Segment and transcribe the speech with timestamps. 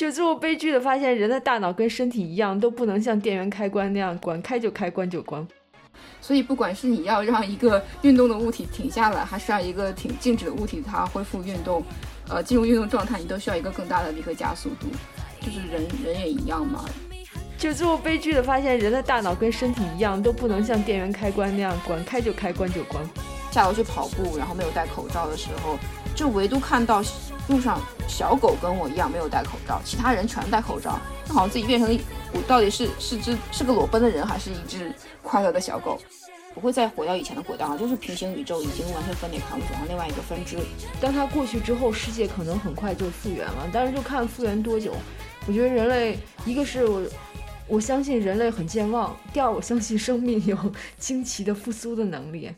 [0.00, 5.46] 就最后悲剧的发现，人的大脑跟身体一样，都不能像电源开关那样，管开就开，关就关。
[6.22, 11.84] 所以，不管是你要让一个运动的物体停下来，还是让一个挺静止的物体它恢复运动，
[12.30, 14.86] 呃，进入运动状态，你都需要一个更大的离合加速度。
[15.42, 16.86] 就是人人也一样嘛。
[17.58, 23.04] 就最后悲剧的发现，人的大脑跟身体一样，都不能像电源开关那样，管开就开，关就关。
[23.50, 25.78] 下楼去跑步，然后没有戴口罩的时候，
[26.14, 27.02] 就唯独看到
[27.50, 32.00] 路上小狗跟我一样没有戴口罩，其他人全戴口罩，那好像自己变成了，
[32.32, 36.00] 我到底是是只是个裸奔的人，还是一只快乐的小狗？
[36.54, 40.56] 不会再回到以前的轨道了，就是平行宇宙已经完全分裂开，我走向另外一个分支。
[41.00, 44.92] 当它过去之后，世界可能很快就复原了，但是就看复原多久。
[45.46, 47.02] 我觉得人类，一个是我
[47.68, 50.56] 我相信人类很健忘，第二我相信生命有
[50.98, 52.50] 惊奇的复苏的能力。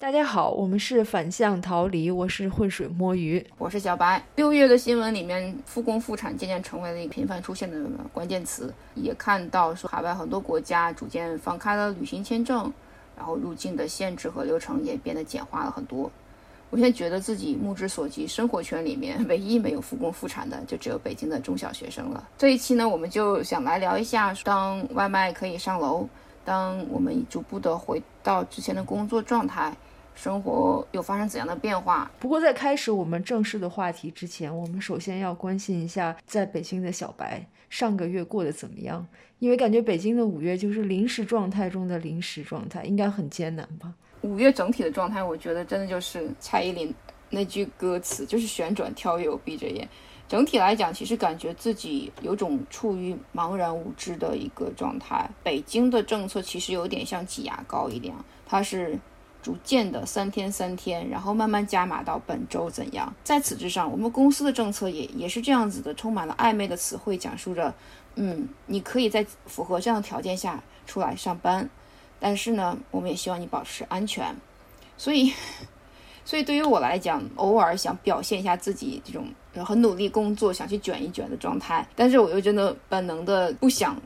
[0.00, 4.24] 大家好，我们是反向逃离，我是浑水摸鱼，我是小白。
[4.36, 7.76] 六月的新闻里面，复工复产渐渐成为了一个频繁出现的
[8.12, 12.72] 关键词，也看到说海外很多国家逐渐放开了旅行签证。
[13.16, 16.08] 然后入境的限制和流程也变得简化了很多。
[16.70, 22.28] 我现在觉得自己目之所及，生活圈里面唯一没有复工复产的，就只有北京的中小学生了。
[22.38, 26.08] 这一期呢，我们就想来聊一下，当外卖可以上楼，
[26.44, 29.76] 当我们逐步的回到之前的工作状态，
[30.18, 32.10] 生活有发生怎样的变化？
[32.18, 39.06] 不过在开始我们正式的话题之前，我们首先要关心一下在北京的小白上个月过得怎么样。
[39.38, 43.94] 因为感觉北京的五月就是临时状态中的临时状态，应该很艰难吧？
[44.22, 46.92] 五月整体的状态，我觉得真的就是蔡依林
[47.30, 49.88] 那句歌词，就是旋转跳跃，我闭着眼。
[50.26, 55.30] 整体来讲，其实感觉自己有种处于茫然无知的一个状态。
[55.44, 58.98] 北京的政策其实有点像挤牙膏一样，它是
[59.40, 63.14] 逐渐的三天三天，然后慢慢加码到本周怎样。
[63.22, 67.72] 在此之上，我们公司的政策也也是这样子的，充满了暧昧的词汇，讲述着。
[68.16, 71.70] 嗯，你可以在符合这样的条件下出来上班，
[72.18, 74.34] 但是呢，我们也希望你保持安全。
[74.96, 75.32] 所以，
[76.26, 79.24] 所以对于我来讲，偶尔想表现一下自己这种
[79.64, 83.96] 很努力工作、想去卷一卷的状态，但是我又真的本能的不想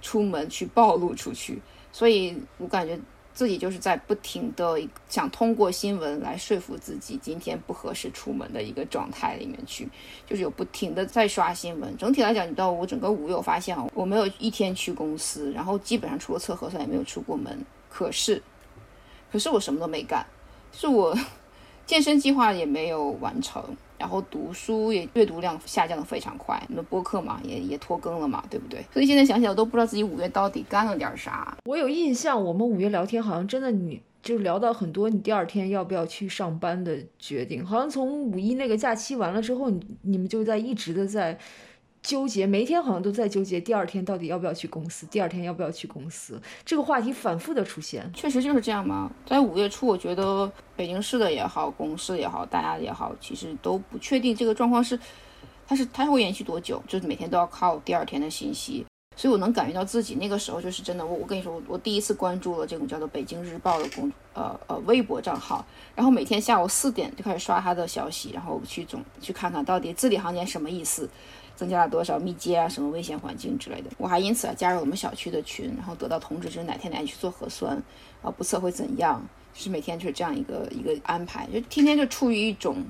[0.00, 1.60] 出门去暴露出去，
[1.92, 2.98] 所以我感觉。
[3.34, 4.78] 自己就是在不停的
[5.08, 9.88] 想通过新闻来说服自己今天不合适出门的一个状态里面去，
[10.26, 11.96] 就是有不停的在刷新闻。
[11.96, 17.58] 整体来讲，你到我整个五月，我发现啊，我没有一天去公司，然后基本上除了测核酸也没有出过门。
[17.88, 18.42] 可是，
[19.30, 20.24] 可是我什么都没干，
[20.72, 21.16] 是我
[21.86, 23.62] 健身计划也没有完成。
[24.02, 28.84] 然后读书也阅读量下降的非常快，那播客嘛也也拖更了嘛，对不对？
[28.92, 31.56] 所以现在想起来我都不知道自己五月到底干了点啥。
[31.66, 41.38] 我有印象，我们五月聊天好像真的你就聊到很多你第二天要不要去上班的决定，好像从五一那个假期完了之后，你你们就在一直的在。
[42.02, 45.06] 纠结，每天好像都在纠结，第二天到底要不要去公司？
[45.06, 46.40] 第二天要不要去公司？
[46.64, 49.08] 这个话题反复的出现，确实就是这样吗？
[49.24, 54.98] 在五月初，我觉得北京市的也好，公司也好，大家也好，其实都不确定这个状况是，
[55.64, 56.82] 它是它会延续多久？
[56.88, 58.84] 就是每天都要靠第二天的信息，
[59.14, 61.06] 所以我能感觉到自己那个时候就是真的。
[61.06, 65.64] 我我跟你说，我我第一次关注了这种叫做北京日报的公呃呃微博账号，
[65.94, 71.08] 然后每天下午四点就开始刷他的消息，然后去总去看看到底字里行间什么意思。
[71.62, 73.90] 增加了多少密接啊，什么危险环境之类的。
[73.98, 77.80] 我还因此啊加入我们小区的群，然后得到通知，就是哪天哪天去做核酸，
[78.20, 79.24] 啊不测会怎样，
[79.54, 82.82] 是每天就是这样一个一个安排，就天天就处于一种。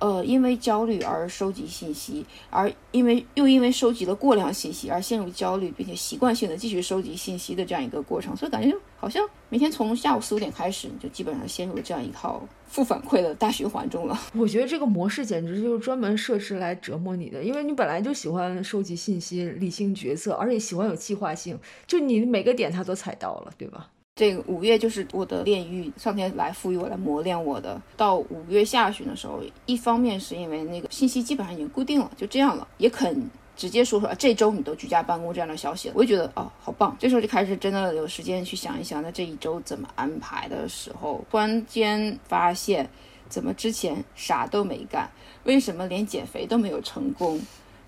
[0.00, 12.42] 呃，因为焦虑而收集信息，而因为又因为收集了过量信息而陷入焦虑，并且习惯性的继续收集信息的这样一个过程，所以感觉就好像每天从下午四五点开始，你就基本上陷入了这样一套
[12.74, 14.20] 负反馈的大循环中了。
[14.34, 23.88] 我觉得这个模式简直就是专门设置来折磨你的，因为你本来就喜欢收集信息、理性决策，而且喜欢有计划性，就你每个点它都踩到了，对吧？
[24.16, 27.80] 这个五月就是我的炼狱，上天来赋予我来磨练我的。
[27.96, 36.96] 到五月下旬的时候，一方面是因为那个信息基本上已经固定了，就这样了，也肯直接说说这周你都居家办公这样的消息了，我就觉得哦，好棒。
[36.98, 42.88] 这时候就开始真的有时间去想一想，那这一周怎么安排的时候，突然间发现，
[43.28, 45.10] 怎么之前啥都没干，
[45.44, 47.40] 为什么连减肥都没有成功？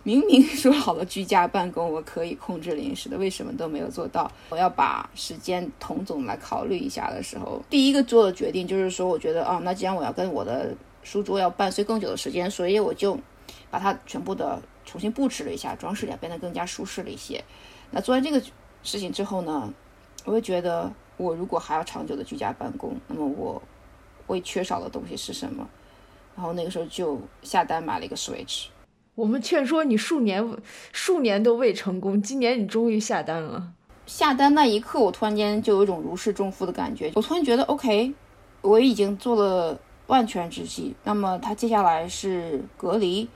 [0.02, 4.30] 明明说好了居家办公，我可以控制零食的，为什么都没有做到？
[4.50, 10.72] 我要把时间统总来考虑一下的时候，第一个做的决定就是说，我觉得啊，那既然我要跟我的
[11.02, 13.18] 书桌要伴随更久的时间，所以我就
[13.68, 17.44] 把它全部的重新布置了一下，装饰点变得更加舒适了一些。
[17.90, 18.40] 那做完这个
[18.82, 19.70] 事情之后呢，
[20.24, 23.60] 我会觉得，我如果还要长久的居家办公，那么我
[24.26, 25.68] 会缺少的东西是什么？
[26.34, 28.66] 然后那个时候就下单买了一个 Switch。
[29.14, 30.46] 我们劝说你数年，
[30.92, 33.72] 数年都未成功，今年你终于下单了。
[34.04, 37.10] 下单那一刻，我突然间就有一种如释重负的感觉。
[37.14, 38.12] 我突然觉得，OK，
[38.60, 40.94] 我已经做了万全之计。
[41.02, 43.26] 那么他接下来是隔离，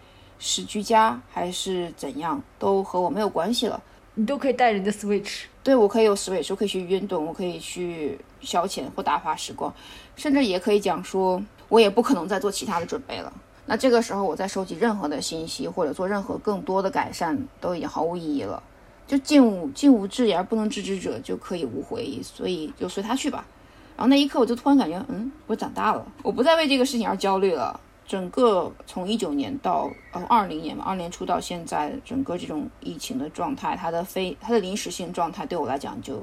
[0.40, 3.80] 是居家，还是怎样，都和我没有关系了。
[4.14, 9.72] 你都可以带着你的 Switch，对我可以有 Switch，我可以去运动，我可以去消遣或打发时光，
[10.16, 13.32] 甚至也可以讲说，我也不可能再做其他的准备了。
[13.66, 18.60] 那这个时候，我再收集任何的信息或者做任何更多的改善，都已经毫无意义了。
[19.06, 22.22] 就尽无尽无至言而不能知之者，就可以无回忆。
[22.22, 23.46] 所以就随他去吧。
[23.96, 27.78] 然后那一刻，我就突然感觉，嗯，我长大了，我不再为这个事情而焦虑了。
[28.10, 36.20] 整个从一九年到呃二零年嘛，二年初到现在，整个这种疫情的状态，它的非它的临时性状态，对我来讲，就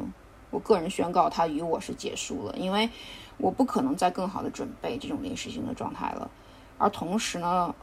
[0.50, 2.89] 我个人宣告，它与我是结束了，因为
[3.38, 6.30] 我不可能再更好的准备这种临时性的状态了。
[6.78, 7.74] 而同时呢，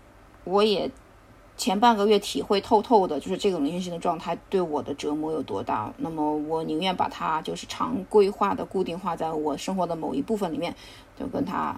[0.45, 0.91] 我也
[1.57, 5.91] 前半个月体会透透的，就是这种临时性的状态对我的折磨有多大。
[5.97, 10.75] 那么我宁愿把它就是常规化的固定化在我生活的某一部分里面，
[11.19, 11.75] 就跟它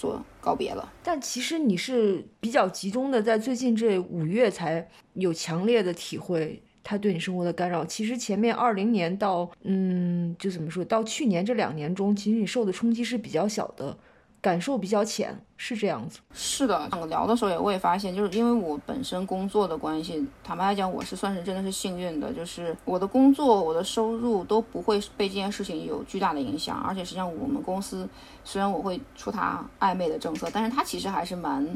[0.00, 0.90] 做告别了。
[1.02, 7.84] 但其实你是比较集中的，在最近这五月才有强烈的体会，他对你生活的干扰。
[7.84, 13.94] 其实前面二零年到嗯，就怎么说到去年这两年中，其实你受的冲击是比较小的。
[14.42, 16.18] 感受比较浅，是这样子。
[16.32, 26.80] 是的，我聊的时候也我也发现，就是因为我本身工作的关系，坦白来讲，我是算是真的是幸运的，就是我的工作、我的收入都不会被这件事情有巨大的影响。
[26.80, 28.08] 而且实际上，我们公司
[28.42, 31.68] 虽然我会出他暧昧的政策，但是他其实还是蛮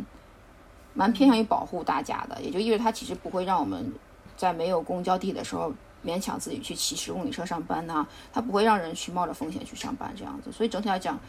[0.94, 3.92] 蛮偏向于保护大家的，也就意味着他其实不会让我们
[4.38, 5.70] 在没有公交地的时候
[6.02, 10.50] 勉强自己去骑十公里车上班呐，他不会让人去冒着风险去上班这样子。
[10.50, 11.20] 所以整体来讲。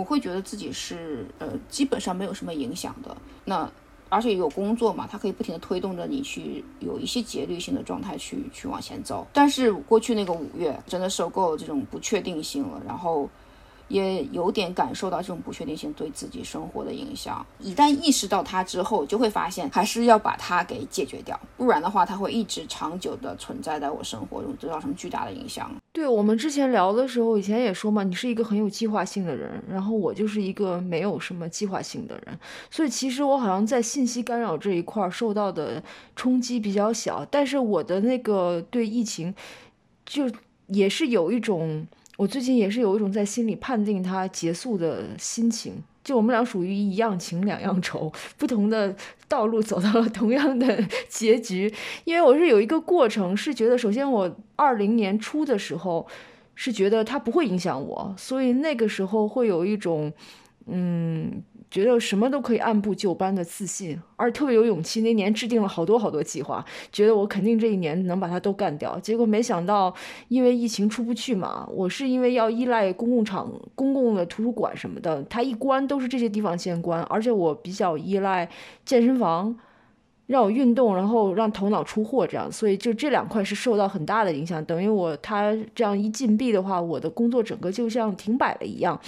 [0.00, 3.14] 我会觉得自己是呃基本上没有什么影响的，
[3.44, 3.70] 那
[4.08, 9.26] 而且有工作嘛，它可以不停的推动着你去有一些节律性的状态去去往前走。
[9.32, 13.28] 但是过去那个五月真的受够了这种不确定性了，然后。
[13.90, 17.44] 也有点感受到这种不确定性对自己生活的影响。
[17.58, 25.70] 一旦意识到它之后，就会发现还是要把它给解决掉，不然的话，它会一直长久的存在在我生活中，造成巨大的影响。
[25.92, 32.38] 对我们之前聊的时候，以前也说嘛，你是一个很有计划性的人，然后我就是一个没有什么计划性的人，
[32.70, 35.82] 所以其实我好像在信息干扰这一块受到的
[36.14, 39.34] 冲击比较小，但是我的那个对疫情，
[40.06, 40.30] 就
[40.68, 41.86] 也是有一种。
[42.20, 48.94] 我最近也是有一种在心里判定它结束的心情，就我们俩属于一样情两样愁，不同的
[49.26, 51.72] 道路走到了同样的结局。
[52.04, 56.06] 因为我是有一个过程，是觉得首先我二零年初的时候
[56.54, 60.12] 是觉得它不会影响我，所以那个时候会有一种
[60.66, 61.42] 嗯。
[61.70, 65.02] 觉得什么都可以按部就班的自信，而特别有勇气。
[65.02, 68.98] 那年制定了好多好多计划，觉得我肯定这一年能把它都干掉。
[68.98, 69.94] 结果没想到，
[70.26, 77.00] 因为疫情出不去嘛，我是因为要依赖公共场、公共的图书馆什么的，它一关都是这些地方先关。
[77.04, 78.50] 而且我比较依赖
[78.84, 79.56] 健身房，
[80.26, 84.64] 让我运动，然后让头脑出货这样，所以就这两块是受到很大的影响。
[84.64, 89.00] 等于我它这样一禁闭的话，我的工作整个就像停摆了一样。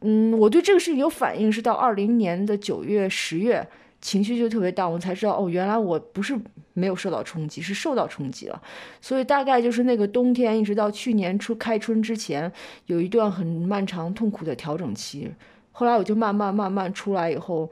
[0.00, 3.66] 嗯，我对这个事情有反应是到二零年的九月、十月，
[4.00, 6.38] 情绪就特别大，我才知道哦，原来我不是
[6.74, 8.62] 没有受到冲击，是受到冲击了。
[9.00, 12.52] 所以大概就是那个冬天，一直到去年初开春之前，
[12.86, 15.28] 有一段很漫长、痛苦的调整期。
[15.72, 17.68] 后来我就慢慢、慢慢出来以后，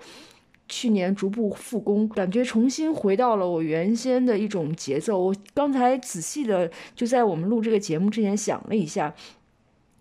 [0.69, 5.17] 去年逐步复工，感觉重新回到了我原先的一种节奏。
[5.17, 9.15] 我刚才仔细的就在我们录这个节目之前想了一下。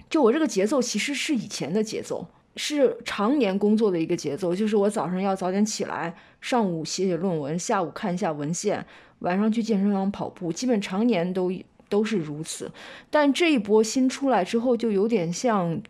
[0.10, 4.56] 就我这个节奏其实是以前的节奏，是常年工作的一个节奏。
[4.56, 8.86] 就是我早上要早点起来，上午写写论文，下午看一下文献，
[9.20, 11.52] 晚上去健身房跑步，基本常年都
[11.90, 12.72] 都是如此。
[13.10, 15.82] 但这一波新出来之后，就有点像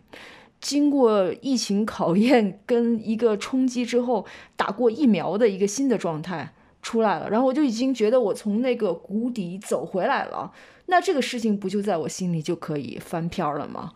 [0.59, 7.29] 经过疫情考验跟一个冲击之后打过疫苗的一个新的状态出来了。
[7.29, 10.51] 然后我就已经觉得我从那个谷底走回来了。
[10.87, 13.91] 那这个事情不就在我心里就可以翻篇了吗？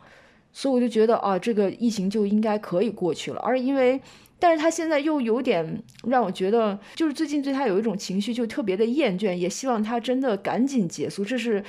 [0.52, 3.40] 所以我就觉得啊，这个疫情就应该可以过去了。
[3.42, 4.00] 而因为，
[4.40, 11.24] 但是他现在又有点让我觉得，就是最近对他有一种情绪，就特别的厌倦，也希望他真的赶紧结束。
[11.24, 11.64] 这是，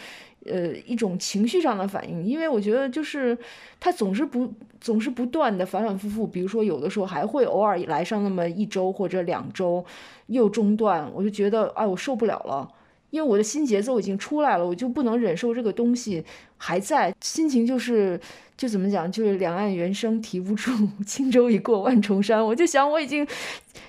[0.47, 2.25] 呃，一种情绪上的反应。
[2.25, 3.37] 因为我觉得，就是
[3.79, 9.85] 他总是不总是不断的反反复复，比如说有的时候还会偶尔来上那么一周或者两周，
[10.29, 12.69] 又中断，我就觉得，哎，我受不了了。
[13.11, 16.25] 因为我的新节奏已经出来了，我就不能忍受这个东西
[16.57, 18.19] 还在，心情就是
[18.61, 20.71] 就怎么讲，就是两岸猿声啼不住，
[21.07, 22.45] 轻舟已过万重山。
[22.45, 23.27] 我就想，我已经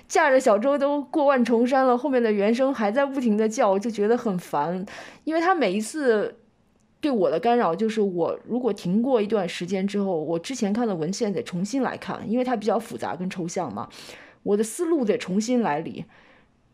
[0.08, 4.82] 驾着小舟都过万重山了，后面的猿声还在不停的叫，我就觉得很烦，
[5.24, 6.34] 因为他每一次
[7.02, 13.86] 对我的干扰，就是我如果停过一段时间之后，我之前看的文献得重新来看，因为它比较复杂跟抽象嘛，
[14.42, 16.06] 我的思路得重新来理。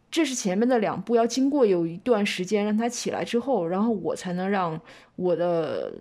[0.08, 4.80] 这是前面的两步，要经过有一段时间让它起来之后，然后我才能让
[5.16, 5.92] 我的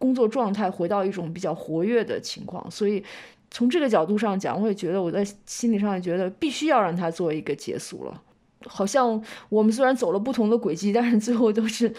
[0.00, 2.68] 工作状态回到一种比较活跃的情况。
[2.68, 3.04] 所以
[3.52, 8.22] 从这个角度上讲，我也觉得我在心理上也觉得必须要让它做一个结束了。
[8.66, 11.94] 好像我们虽然走了不同的轨迹，但是最后都是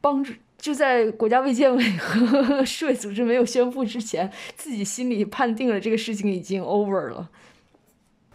[0.00, 7.28] 帮助就在国家卫健委和世卫组织没有宣布之前，自己心里判定了这个事情已经 over 了。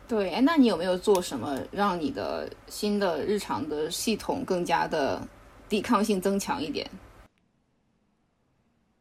[0.07, 5.21] 对，那你有没有做什么让你的新的日常的系统更加的
[5.67, 6.89] 抵抗性增强一点？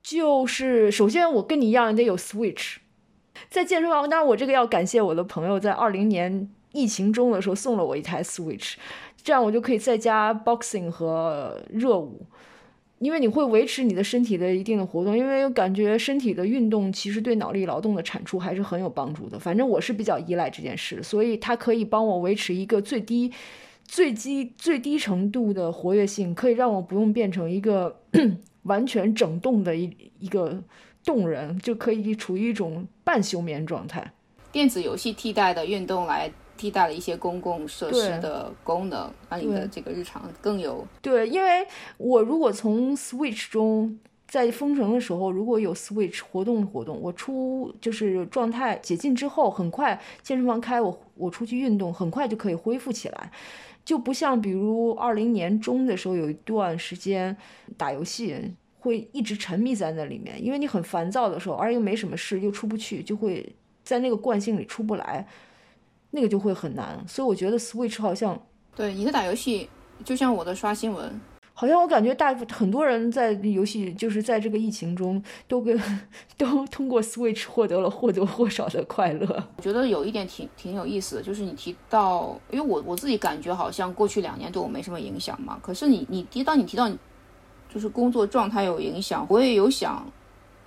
[0.02, 2.76] 就是首先，我跟你一样得有 Switch，
[3.48, 4.08] 在健身房。
[4.08, 8.74] 当然，我这个要感谢我的朋友，在二零年疫情中的时候送了我一台 Switch，
[9.22, 12.26] 这样我就可以在家 boxing 和热舞。
[12.98, 19.36] 因为你会维持你的身体的一定的活动，因为感觉身体的运动其实对脑力劳动的产出还是很有帮助的。
[19.36, 23.32] 反正我是比较依赖这件事，所以它可以帮我维持一个最低、
[23.84, 28.00] 最低、最低程度的活跃性，可以让我不用变成一个
[28.62, 30.62] 完全整动的一一个
[31.04, 34.12] 动人，就可以处于一种半休眠状态。
[34.50, 36.30] 电子游戏替代的运动来。
[36.54, 41.28] 替代了一些公共设施的功能，让你的这个日常更有对。
[41.28, 41.66] 因为
[41.96, 53.32] 我如果从 Switch 中在封城的时候，如果有 Switch 活动活动，我出就是状态解禁之后，很快健身房开，我我出去运动，很快就可以恢复起来，
[53.84, 57.36] 就不像比如二零年中的时候有一段时间
[57.76, 58.36] 打游戏
[58.78, 65.26] 会一直沉迷在那里面，因为你很烦躁的时候，而又没什么事，又出不去，就会在那个惯性里出不来。
[66.14, 68.38] 那个就会很难，所以我觉得 Switch 好像
[68.76, 69.70] 对一个打游戏，
[70.04, 71.18] 就像我的刷新闻，
[71.54, 75.80] 好像我感觉大很多人在游戏就是在这个疫情中都跟
[76.36, 79.26] 都通过 Switch 获得了或多或少的快乐。
[79.56, 86.90] 我觉得有一点挺挺有意思的，就是你提到，因为我我自己感觉好像过去两年对我没什么影响嘛，可是你你提到你提到
[87.72, 90.04] 就是工作状态有影响，我也有想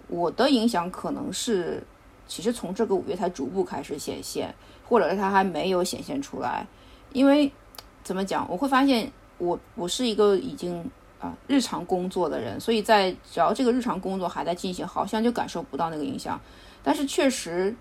[0.08, 1.84] 我的影响可能是
[2.28, 4.54] 其实从这个五月才逐步开始显现。
[4.88, 6.64] 或者是它还没有显现出来，
[7.12, 7.52] 因为
[8.04, 10.84] 怎么讲，我会发现我我是一个已经
[11.20, 16.40] 啊日常工作的人，所以在只要这个日常工作还在进行，好像就感受不到那个影响。
[16.84, 17.76] 但是确实，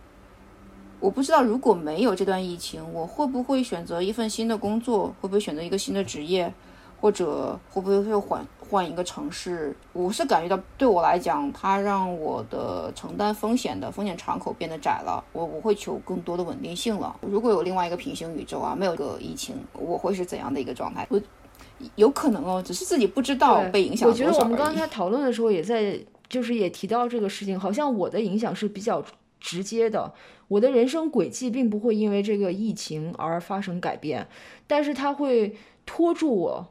[1.00, 6.52] 我不知道如果没有这段疫情，我会不会选择一份新的工作，会不会选择一个新的职业，
[7.00, 8.46] 或者会不会又换？
[8.70, 15.22] 换一个城市，我是感觉到对我来讲，它让我的承担风险的风险敞口变得窄了。
[15.32, 17.14] 我我会求更多的稳定性了。
[17.20, 21.06] 如果有另外一个平行宇宙啊，没有个疫情，我会是怎样的一个状态？
[21.10, 21.20] 我
[21.96, 24.08] 有可能哦，只是自己不知道被影响。
[24.08, 25.98] 我觉得我们刚才讨论的时候也在，
[26.28, 29.04] 就是也提到这个事情，好像我的影响是比较
[29.40, 30.12] 直接的。
[30.48, 34.26] 我的人生轨迹并不会因为这个疫情而发生改变，
[34.66, 36.68] 但是它会拖住我。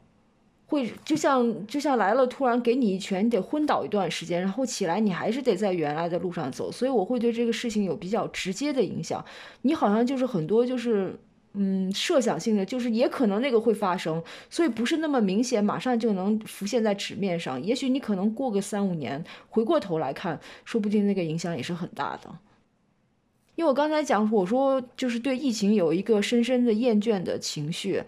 [0.65, 6.72] 会就像就像来了，突然给你一拳，你得昏倒一段时间，然后起来，你还是得在原来的路上走。
[6.72, 9.24] 所以我会对这个事情有比较直接的影响。
[9.62, 11.15] 你好像就是很多就是
[11.53, 17.62] 嗯设想性的，就是也可能那个会发生，所以不是那么明显，马上就能浮现在纸面上。
[17.62, 22.29] 也许你可能过个三五年，回过头来看，说不定那个影响也是很大的。
[23.55, 28.03] 因为我刚才讲，我说就是对疫情有一个深深的厌倦的情绪。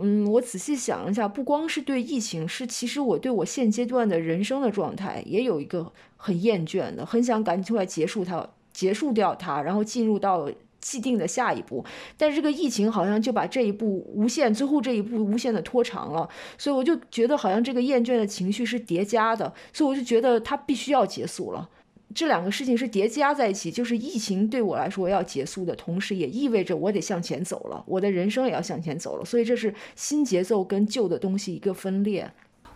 [0.00, 10.48] 嗯，我仔细想一下，不光是对疫情，是其实我对我现阶段的人生的状态也有一个很厌倦的，很想赶紧出来结束它，结束掉它，然后进入到
[10.80, 11.84] 既定的下一步。
[12.16, 21.68] 但是这个疫情好像就把这一步无限，最后这一步无限的拖长了，所以我就觉得好像这个厌倦的情绪是叠加的，所以我就觉得它必须要结束了。
[22.12, 29.24] 这两个事情是叠加在一起，就是疫情对我来说要结束的同时，也意味着我得向前走了，我的人生也要向前走了。
[29.24, 32.28] 所以这是新节奏跟旧的东西一个分裂。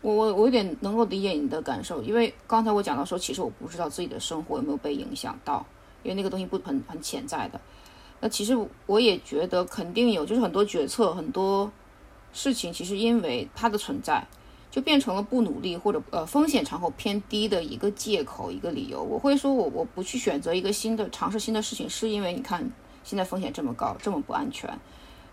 [0.02, 5.66] 我我我有点能够理解你的感受，因为刚才我讲到说，其实我不知道自己的生活有没有被影响到，
[6.04, 7.60] 因为那个东西不很很潜在的。
[8.24, 11.70] 那其实我也觉得肯定有，就是很多决策很多
[12.32, 14.26] 事情，其实因为它的存在。
[14.70, 19.00] 就变成了不努力或者呃风险敞口偏低的一个借口一个理由。
[19.00, 22.68] 我会说，我我不去选择一个新的尝试新的事情，是因为你看
[23.04, 24.68] 现在风险这么高，这么不安全。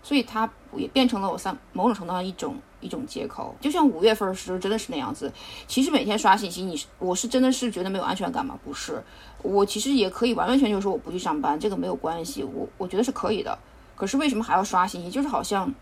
[0.02, 3.54] 所以它也变成了我三某种程度上一种一种借口。
[3.60, 5.32] 就像五月份的时候真的是那样子。
[5.66, 8.58] 其实每天刷信息，你是我是真的是觉得没有安全感吗？
[8.64, 9.02] 不是，
[9.42, 13.56] 我其实也可以完完全全说我不去上班，这个没有关系，我我觉得是可以的。
[13.94, 15.10] 可是为什么还要刷信息？
[15.10, 15.72] 就是好像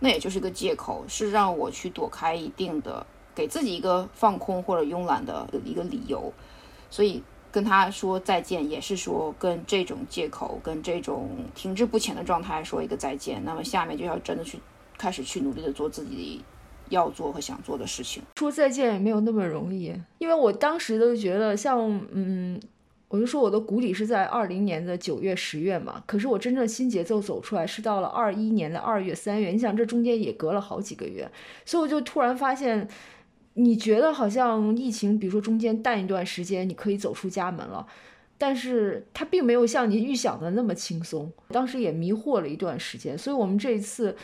[0.00, 3.04] 那也就是个借口，是让我去躲开一定的，
[3.34, 6.32] 给自己一个放空或者慵懒的一个理由。
[6.90, 7.22] 所以。
[7.56, 13.42] 跟他说再见，也是说跟这种借口、跟这种停滞不前的状态说一个再见。
[13.46, 14.58] 那么下面就要真的去
[14.98, 16.42] 开始去努力的做自己
[16.90, 18.22] 要做和想做的事情。
[18.36, 22.60] 说再见也没有那么容易，因为我当时都觉得，像嗯，
[23.08, 26.04] 我就说我的谷底是在二零年的九月、十月嘛。
[26.04, 29.48] 可是我真正新节奏走出来是到了二一年的二月、三月。
[29.48, 31.26] 你想，这中间也隔了好几个月，
[31.64, 32.86] 所以我就突然发现。
[33.58, 37.86] 你觉得好像疫情，比如说中间淡一段时间，你可以走出家门了，
[38.36, 41.32] 但是它并没有像你预想的那么轻松。
[41.48, 44.14] 当时也迷惑了一段时间，所以我们这一次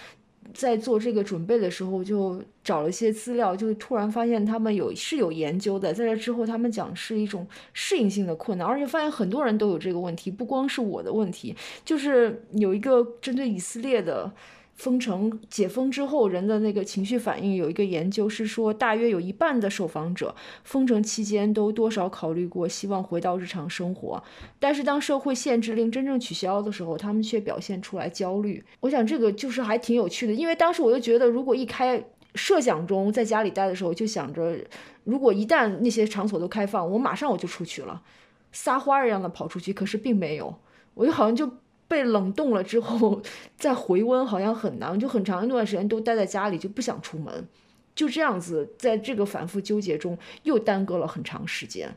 [0.52, 5.94] 在做这个准备的时候，就找了一些资料，就突然发现他们有是有研究的。
[5.94, 14.30] 在这之后，他们讲是一种适应性的困难，而且发现很多人都有这个问题，不光是我的问题，就是有一个针对以色列的。
[14.74, 24.20] 封城解封之后，人的那个情绪反应有一个研究是说，大约有一半的受访者封城期间都多少考虑过希望回到日常生活，
[24.58, 28.64] 但是当社会限制令真正取消的时候，他们却表现出来焦虑。
[28.80, 32.02] 我想这个就是还挺有趣的，因为当时我就觉得，如果一开
[32.34, 34.56] 设想中在家里待的时候，就想着
[35.04, 38.02] 如果一旦那些场所都开放，我马上我就出去了，
[38.50, 40.56] 撒花一样的跑出去，可是并没有，
[40.94, 41.48] 我就好像就。
[41.92, 43.20] 被冷冻了之后
[43.58, 47.46] 再回温好像很难，就很长一段时间都待在家里就不想出门，
[47.94, 51.94] 就这样子在这个反复纠结中又耽搁了很长时间。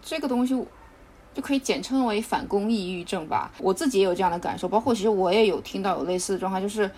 [0.00, 0.54] 这个东西
[1.34, 3.52] 就可以简称为反攻抑郁症吧。
[3.58, 6.90] 我自己也有这样的感受，包括其实我也有听到有类似的状况，就是。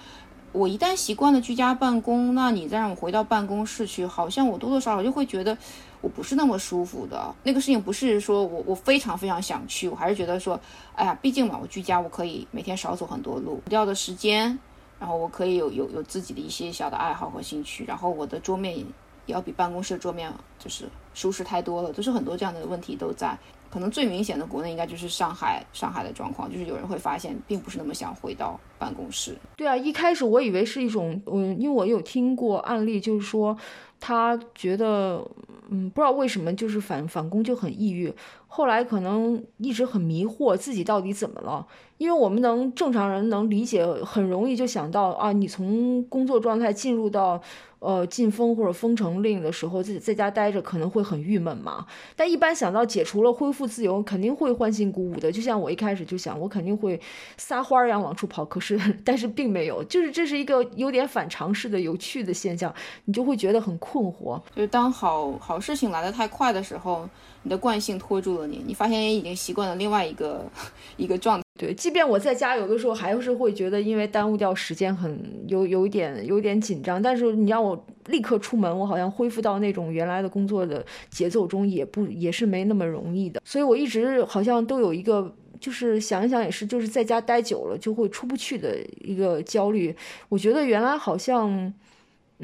[0.55, 5.57] 我一旦习惯了居家办公，那你再让我回到办公室去，好像我多多少少就会觉得
[6.03, 7.35] 我不是那么舒服的。
[7.45, 10.61] 那个事情不是说我我非常非常想去，我还是觉得说，
[10.95, 14.59] 哎呀，毕竟嘛，我居家我可以每天少走很多路，掉的时间，
[14.99, 18.85] 然后我可以有有有自己的一些小的爱好和兴趣，然后我的桌面也
[19.27, 23.39] 要比办公室桌面就是舒适太多了，就是很多这样的问题都在。
[23.73, 29.35] 可能最明显的国内应该就是上海，上海的状况就是有人会发现，并不是那么想回到办公室。
[29.57, 33.57] 对啊，一开始我以为是一种，嗯，因为我有听过案例，就是说
[33.99, 35.27] 他觉得，
[35.71, 38.13] 嗯，不知道为什么就是反反攻就很抑郁，
[38.47, 41.67] 后来可能一直很迷惑自己到底怎么了。
[41.97, 47.41] 因为我们能正常人能理解，很容易就想到啊，你从工作状态进入到。
[47.83, 51.85] 呃，禁封或者封城令的时候，自己在家待着可能会很郁闷嘛。
[52.15, 55.33] 但一般想到解除了、恢复自由，肯定会欢欣鼓舞的。
[55.33, 57.01] 就像我一开始就想，我肯定会
[57.37, 58.45] 撒欢儿一样往出跑。
[58.45, 62.73] 可是， 但是并没有，就是这是一个有点反常识的有趣的现象，
[63.07, 64.41] 你就会觉得很困惑。
[64.55, 67.09] 就是当好好事情来得太快的时候，
[67.45, 70.45] 你的惯性拖住了你，你发现也已经习惯了另外一个
[70.97, 71.43] 一个状态。
[71.59, 77.01] 对，即便我在家，有的时候还是会觉得，因为耽误掉时间，很有有一点有点紧张。
[77.01, 83.41] 但是你让我立刻出门，我好像恢复到那种原来的工作的节奏中，也不也是没那么容易的。
[83.45, 89.95] 所以我一直好像都有一个，就是想一想也是，就是在家待久了就会出不去的一个焦虑。
[90.29, 91.73] 我觉得原来好像。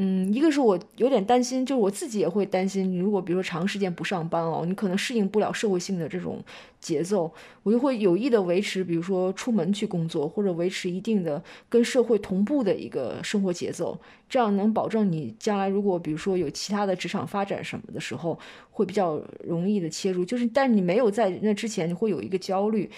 [0.01, 6.41] 嗯，一个是我有点担心，就是我自己也会担心，你如果比如说长时间不上班哦，你可能适应不了社会性的这种
[6.79, 7.29] 节奏，
[7.65, 18.39] 我就会有意的维持，比如说出门去工作，或者维持一定的跟社会同步的一个生活节奏，这样能保证你将来如果比如说有其他的职场发展什么的时候，
[18.71, 20.25] 会比较容易的切入。
[20.25, 22.89] 就是，但你没有在那之前，你会有一个焦虑，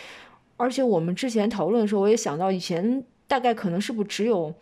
[0.58, 4.54] 而且我们之前讨论的时候，我也想到以前大概可能是不是只有。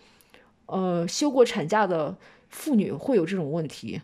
[0.68, 2.16] 呃，休过产假的
[2.48, 4.00] 妇女会有这种问题。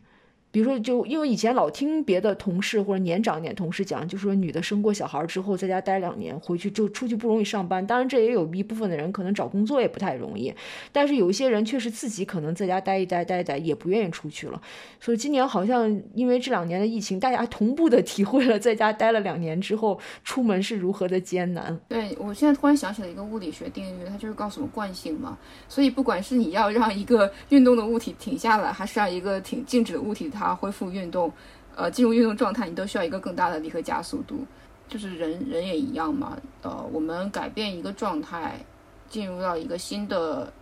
[0.54, 7.84] 比如说，就因为以前老听别的同事或者年长一点同事讲，就说女的生过小孩之后在家待两年，回去就出去不容易上班。
[7.84, 10.54] 当然，这也有一部分的人可能找工作也不太容易。
[10.92, 14.62] 但是有一些人确实自己可能在家待一待待一待，也不愿意出去了。
[15.00, 21.76] 所以今年好像因为这两年的疫情，大家同步的体会了在家待了两年之后出门是如何的艰难。
[21.88, 25.36] 对我现在突然想起了一个物理学定律，它就是告诉我们惯性嘛。
[25.68, 30.43] 所以不管是你要让一个运动的物体停下来，还是让一个挺静止的物体它。
[30.44, 31.32] 啊，恢复运动，
[31.74, 34.44] 呃，进入运动状态，你都需要一个更大的力和加速度。
[34.86, 38.62] 就是人人也一样嘛，呃，我们改变一个状态，
[39.08, 40.52] 进入到一个新的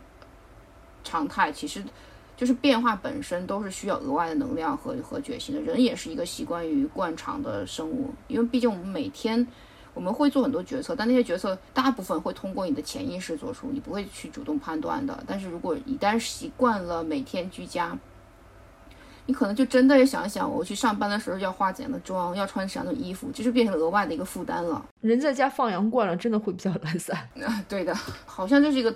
[1.03, 1.83] 常态，其实
[2.37, 5.61] 就是变化本身都是需要额外的能量和和决心的。
[5.61, 9.45] 人也是一个习惯于惯常的生物，因为毕竟我们每天
[9.93, 15.23] 我们会做很多决策，但那些决策大部分会通过你的潜意识做出，你不会去主动判断的。
[15.27, 17.99] 但是如果一旦习惯了每天居家，
[19.27, 24.85] 你可能就真的要想想，我去上班的时候要化怎样的妆，要穿什么样的衣服，这就变成额外的一个负担了。
[25.01, 27.17] 人在家放羊惯了，真的会比较懒散。
[27.45, 27.95] 啊，对的，
[28.27, 28.95] 好像这是一个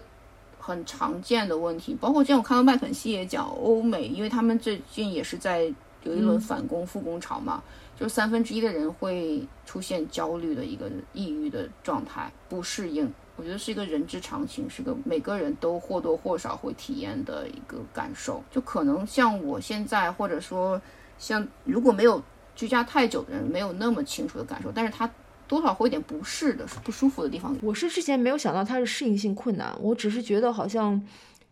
[0.58, 1.96] 很常见的问题。
[2.00, 7.62] 包括之前我看到麦肯锡也讲，欧美，因为他们最近也是在有一轮反攻复工潮嘛，
[7.98, 13.12] 就是三分之一的人会出现焦虑的一个抑郁的状态，不适应。
[13.36, 18.42] 我觉得是一个人之常情，是个每个人都或多或少会体验的一个感受。
[18.50, 20.80] 就可能像我现在，或者说
[21.18, 22.22] 像如果没有
[22.54, 25.08] 居家太久的人，没有那么清楚的感受，但是他
[25.46, 27.56] 多少会有点不适的、不舒服的地方。
[27.62, 31.00] 我是之前没有想到它是适应性困难，我只是觉得好像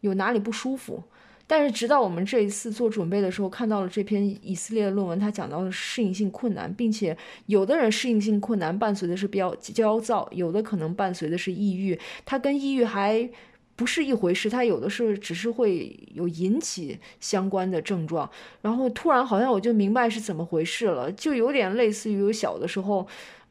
[0.01, 1.03] 有哪里不舒服。
[1.47, 13.29] 但是直到我们这一次做准备的时候，看到了这篇以色列的论文，它讲到了适应性困难，并且有的人适应性困难伴随的是比较焦躁，有的可能伴随的是抑郁，它跟抑郁还
[13.77, 18.29] 不是一回事，它有的是只是会有引起相关的症状，
[18.63, 23.07] 然后突然好像我就明白是怎么回事了，就有点类似于我小的时候。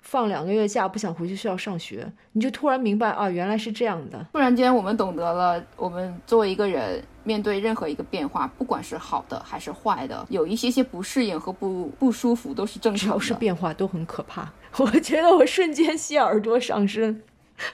[0.06, 4.28] 放两个月假不想回去学校上学，你就突然明白啊，原来是这样的。
[4.34, 13.04] 突然间，我们懂得了，我们作为一个人，面对任何一个变化，不管是好的还是坏的，有一些些不适应和不不舒服都是正常的。
[13.06, 14.52] 只要是变化都很可怕。
[14.80, 17.22] 我觉得我瞬间吸耳朵上身。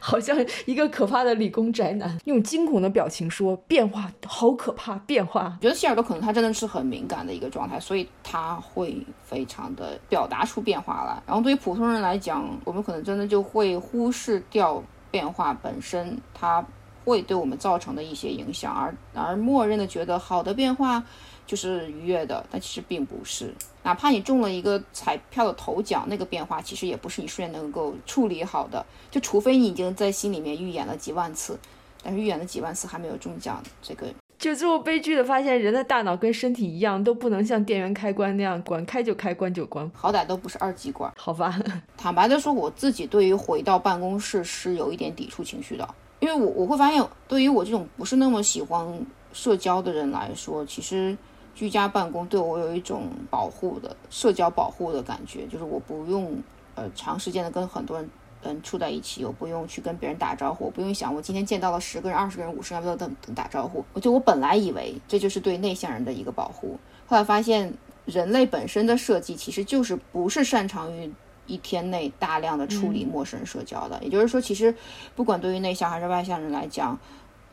[0.01, 11.23] 好像一个可怕的理工宅男，用惊恐的表情说：“变化好可怕，变化。”我觉得希尔多可能他真的是很敏感的一个状态，所以他会非常的表达出变化来。
[11.25, 16.63] 然后对于普通人来讲，我们可能真的就会忽视掉变化本身，它
[17.09, 21.03] 会对我们造成的一些影响，而而默认的觉得好的变化。
[21.49, 23.51] 就是愉悦的，但其实并不是。
[23.81, 28.85] 哪怕你中了一个彩票的头奖，那个变化其实也不是你瞬间能够处理好的。
[29.09, 31.57] 就除非你已经在心里面预演了几万次，
[32.03, 34.05] 但是预演了几万次还没有中奖，这个
[34.37, 41.11] 就最后悲剧的发现，人的大脑跟身体一样，都不能像电源开关那样关开就开，关就关，好歹都不是二极管。
[41.17, 41.59] 好吧，
[41.97, 51.17] 坦白的说，我自己对于回到办公室是有一点抵触情绪的，因为我我会发现，对于我这种不是那么喜欢社交的人来说，其实。
[51.55, 56.41] 居家办公对我有一种保护的社交保护的感觉，就是我不用
[56.75, 58.09] 呃长时间的跟很多人
[58.43, 63.83] 嗯处在一起，我不用去跟别人打招呼，我不用想我今天见到了十个人、二十个人、五十个人要等等打招呼。
[63.91, 67.73] 我就我本来以为这就是对内向人的一个保护，后来发现
[68.05, 71.11] 人类本身的设计其实就是不是擅长于
[71.49, 74.01] 一天内大量的处理陌生人社交的。
[74.01, 74.73] 也就是说，其实
[75.15, 76.97] 不管对于内向还是外向人来讲。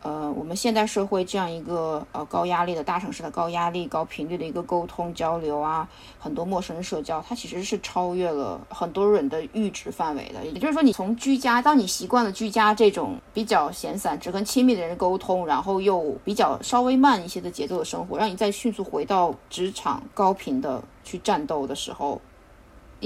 [0.02, 10.44] 呃，我们现代社会这样一个呃高压力的大城市的高压力、高频率的一个沟通交流啊，很多陌生人社交，它其实是超越了很多人的阈值范围的。
[10.44, 22.20] 也就是说，你从居家，当你习惯了居家这种比较闲散、只跟亲密的人沟通，然后又比较稍微慢一些的节奏的生活，让你再迅速回到职场高频的去战斗的时候，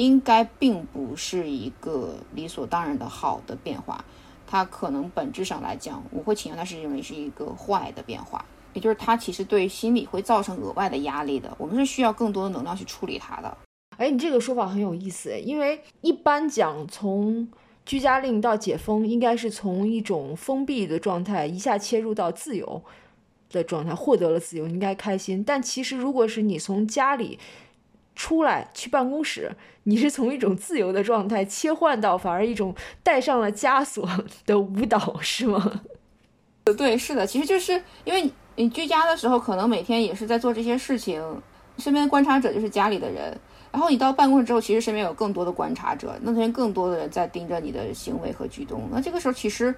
[0.01, 4.03] 应该并不是一个理所当然的好的变化。
[4.47, 11.55] 它可能本质上来讲，我会倾向它是认为是一个坏的变化，也就是它其实对心理会造成额外的压力的。
[11.59, 13.59] 我们是需要更多的能量去处理它的。
[13.99, 17.47] 哎，你这个说法很有意思，因为一般讲从
[17.85, 22.83] 居家令到解封，应该是从一种封闭的状态一下切入到自由
[23.51, 25.45] 的状态，获得了自由，应该开心。
[25.45, 27.39] 但其实如果是你从家里，
[28.14, 29.51] 出来去办公室，
[29.85, 34.09] 你是从一种自由的状态切换到反而一种带上了枷锁
[34.44, 35.81] 的舞蹈，是吗？
[36.77, 37.73] 对，是的，其实就是
[38.05, 41.23] 因为你居家的时候，可能每天也是在做这些事情，
[41.79, 43.37] 身边的观察者就是家里的人，
[43.73, 49.75] 然后你到办公室之后，其实身边有更多的观察者，那天更多的人在盯着你的行为和举动，那这个时候其实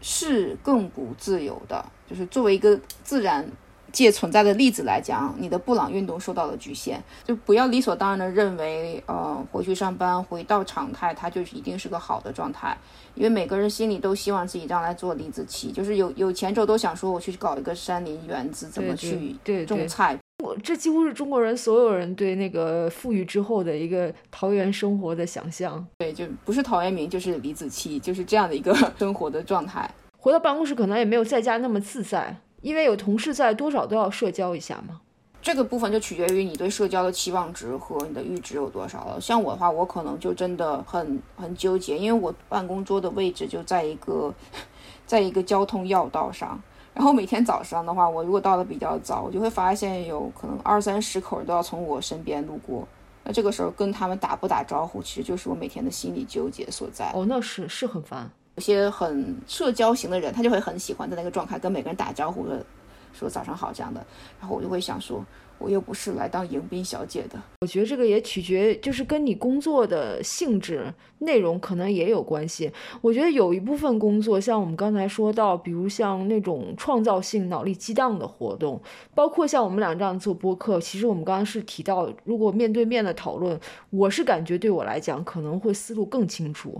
[0.00, 3.48] 是更不自由的，就是作为一个自然。
[3.92, 12.76] 借存在的例子来讲，你的布朗运动受到了局限，就不要理所当然的认为，呃，回去上班回到常态，它就一定是个好的状态。
[13.14, 19.34] 因为每个人心里都希望自己将来做李子柒，就是有有钱之后都想说，我去搞一个山林园子，怎么去
[19.66, 20.18] 种菜。
[20.44, 25.82] 我这几乎是中国人所有人对那个富裕之后的一个桃园生活的想象。
[25.96, 29.90] 对，就不是陶渊明，就是李子柒，就是这样的一个 生活的状态。
[30.18, 32.36] 回到办公室可能也没有在家那么自在。
[32.62, 35.00] 因为有同事在，多少都要社交一下嘛。
[35.42, 39.20] 这个部分就取决于你对社交的期望值和你的阈值有多少了。
[39.20, 44.34] 像我的话，我可能就真的很很纠结，因为我办公桌的位置就在一个，
[45.06, 46.60] 在一个交通要道上。
[46.92, 52.88] 然后每天早上的话，我如果到的比较早，我就会发现有可能二三十口都要从我身边路过。
[53.22, 57.12] 那这个时候跟他们打不打招呼，其实就是我每天的心理纠结所在。
[57.14, 58.28] 哦，那是是很烦。
[58.56, 62.64] 有些很社交型的人，他就会很喜欢在那个状态跟每个人打招呼的，
[63.12, 64.04] 说早上好这样的。
[64.40, 65.24] 然后我就会想说。
[65.58, 67.42] 我又不是来当迎宾小姐的。
[67.62, 72.70] 我觉得这个也取决，就是跟你工作的性质、内容可能也有关系。
[73.00, 78.78] 我觉得有一部分工作，像我们刚才说到，比如像那种创造性、脑力激荡的活动，
[79.14, 86.78] 包括像我们俩这样做播客，其实我们刚刚是提到，如果面对面的讨论，我是感觉对我来讲可能会思路更清楚，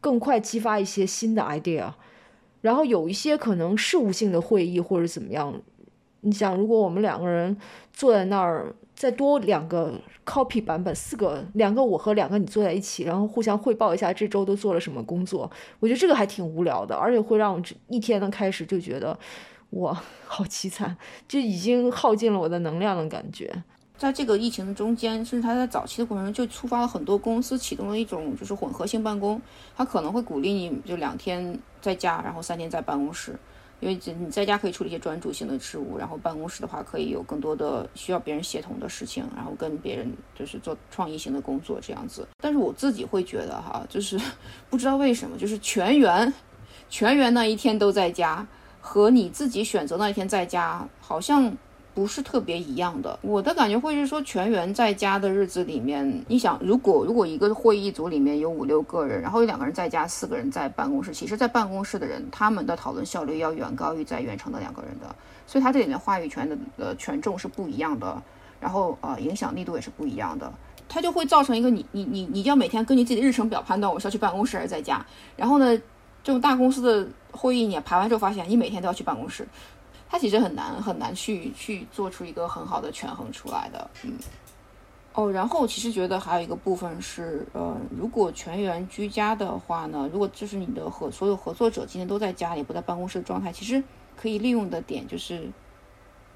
[0.00, 1.92] 更快激发一些新的 idea。
[2.60, 5.54] 然后有一些可能事务性的会议或者怎么样。
[6.22, 7.56] 你想，如果我们两个人
[7.92, 9.94] 坐在那儿，再多两个
[10.26, 19.16] copy 版本，四个，两个我和两个你坐在一起，然后互相汇报一下这周都做了什么工作，我觉得这个还挺无聊的，而且会让我一天的开始就觉得
[19.70, 20.96] 哇，好凄惨，
[21.28, 23.62] 就已经耗尽了我的能量的感觉。
[23.98, 29.42] 在这个疫情的中间，甚至他在早期的过程中就触发了很多公司启动了一种就是混合性办公，
[29.76, 33.36] 他可能会鼓励你就两天在家，然后三天在办公室。
[33.80, 42.26] 因为你在家可以处理一些专注性的事务，然后办公室的话可以有更多的需要别人协同的事情，然后跟别人就是做创意型的工作这样子。
[42.38, 44.20] 但是我自己会觉得哈，就是
[44.68, 46.32] 不知道为什么，就是全员
[46.88, 48.44] 全员那一天都在家，
[48.80, 51.56] 和你自己选择那一天在家，好像。
[51.98, 65.12] 不是特别一样的，我的感觉会是说，全员在家的日子里面，你想，如果如果一个会议组里面有五六个人，然后有两个人在家，四个人在办公室，其实，在办公室的人，他们的讨论效率要远高于在远程的两个人的，
[65.44, 68.22] 所以他这里面话语权的呃权重是不一样的，
[68.60, 70.52] 然后呃影响力度也是不一样的，
[70.88, 75.04] 它就会造成一个你你你你要每天根据自己的日程表判断我是要去办公室还是在家，
[75.36, 75.76] 然后呢，
[76.22, 79.44] 这种大公司的会议你排完之后发现你每天都要去办公室。
[80.08, 84.12] 它其实很难很难去去做出一个很好的权衡出来的，嗯，
[85.12, 93.82] 哦，然后其实觉得还有一个部分是，呃，如果全员居家的话呢，如果就是你的合所有合作者今天都在家里不在办公室的状态，其实
[94.16, 95.48] 可以利用的点就是。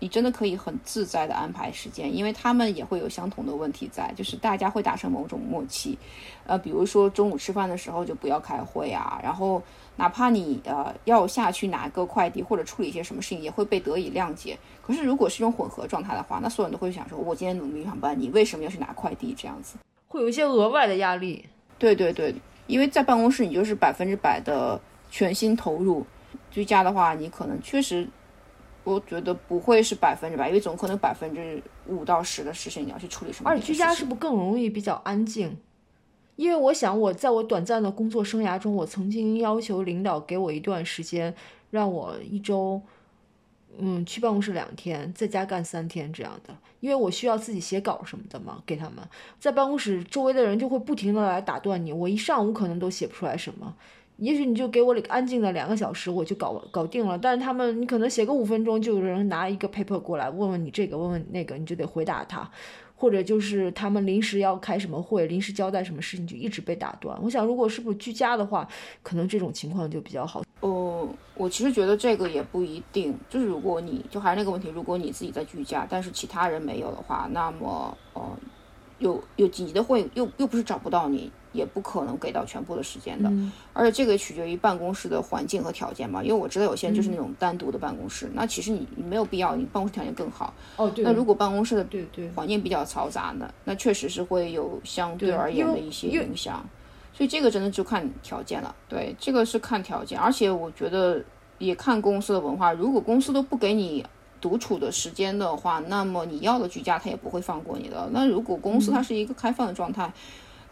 [0.02, 5.96] 你真的可以很自在的安排时间，因为他们也会有相同的问题在，就是大家会达成某种默契，
[6.44, 9.62] 呃，比如说中午吃饭的时候就不要开会啊，然后
[9.94, 14.58] 哪怕你呃要下去拿个快递或者处理一些什么事情，也会被得以谅解。
[14.84, 19.32] 可是如果是一种混合状态的话，那所有人都会想说，我今天努力上班，你为什么要去拿快递？
[19.38, 19.76] 这样子
[20.08, 21.44] 会有一些额外的压力。
[21.78, 22.34] 对对对，
[22.66, 24.80] 因为在办公室你就是百分之百的
[25.12, 26.04] 全心投入，
[26.50, 28.08] 居家的话你可能确实。
[28.84, 33.48] 我觉得不会是百分之百，因为总可能百分之五到十的事情你要去处理什么。
[33.48, 35.56] 而且居家是不是更容易比较安静？
[36.36, 41.32] 因为我想我在我短暂的工作生涯中，我曾经要求领导给我一段时间，
[41.70, 42.80] 让我一周，
[43.78, 48.96] 嗯，去办公室两天，在家干三天这样的，因为我需要自己写稿什么的嘛，给他们
[49.38, 53.76] 在办公室周围的人就会不停的来打断你，我一上午可能都写不出来什么。
[54.22, 57.18] 也许你就给我安静的两个小时，我就搞搞定了。
[57.18, 62.48] 但是他们，你可能写个五分钟，就有人拿一个 paper 过来问问你这个，问问那个，你就得回答他。
[62.94, 67.18] 或者就是他们临时要开什么会，临时交代什么事情，就一直被打断。
[67.20, 68.68] 我想，如果是不是居家的话，
[69.02, 70.44] 可能这种情况就比较好。
[70.60, 73.12] 哦，我其实觉得这个也不一定。
[73.28, 78.22] 就是如果你就还是那个问题，如果你自己在居家，但是其他人没有的话，那么呃，
[79.00, 81.28] 有有紧急的会，又又不是找不到你。
[81.52, 83.30] 也不可能给到全部的时间的，
[83.72, 86.22] 而且这个取决于办公室的环境和条件嘛。
[86.22, 90.52] 因为我知道有些人就是那种单独的办公室，那其实你你没有必要，你办公室条件更好。
[90.76, 91.04] 哦，对。
[91.04, 96.64] 那如果办公室的对对环境比较嘈杂呢，那确实是会有相对而言的一些影响。
[97.14, 98.74] 所以这个真的就看条件了。
[98.88, 101.22] 对，这个是看条件，而且我觉得
[101.58, 102.72] 也看公司的文化。
[102.72, 104.04] 如果公司都不给你
[104.40, 108.08] 独处的时间的话，那么你要的居家他也不会放过你的。
[108.12, 110.10] 那如果公司它是一个开放的状态。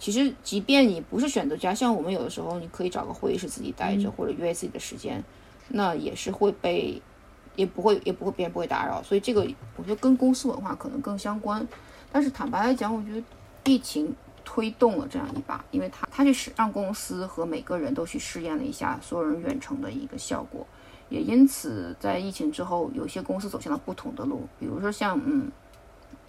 [0.01, 5.23] 其实，即便你不是选择家，像我们有的时候，你可以找个会议室自己待着，或者约自己的时间，
[5.69, 7.01] 那也是会被，
[7.55, 9.03] 也不会，也不会别人不会打扰。
[9.03, 11.69] 所以这个，我觉得跟公司文化可能更相关。
[12.11, 13.23] 但是坦白来讲，我觉得
[13.71, 20.67] 疫情推动了这样一把，因为它它去让公司和每个人都去试验了一下所有人远程的一个效果，
[21.11, 25.53] 也因此在疫情之后，有些公司走向了不同的路，比如说像嗯。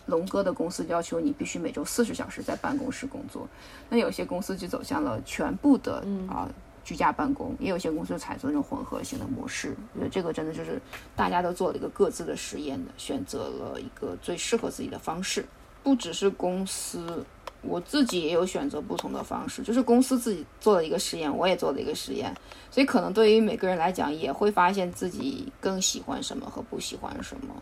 [0.08, 3.48] 龙哥的公司要求你必须每周四十小时在办公室工作，
[3.90, 6.50] 那有些公司就走向了全部的啊
[6.84, 9.76] 居家办公，也有些公司采用那种混合型的模式。
[9.94, 10.82] 我觉得这个真的就是
[11.16, 15.46] 大家都做了一个各自的实验的，选择了一个最适合自己的方式。
[15.84, 17.26] 不只是公司，
[17.62, 22.36] 我自己也有选择不同的方式，就是公司自己做了一个实验，我也做了一个实验，
[22.70, 27.56] 所以可能对于每个人来讲，也会发现自己更喜欢什么和不喜欢什么。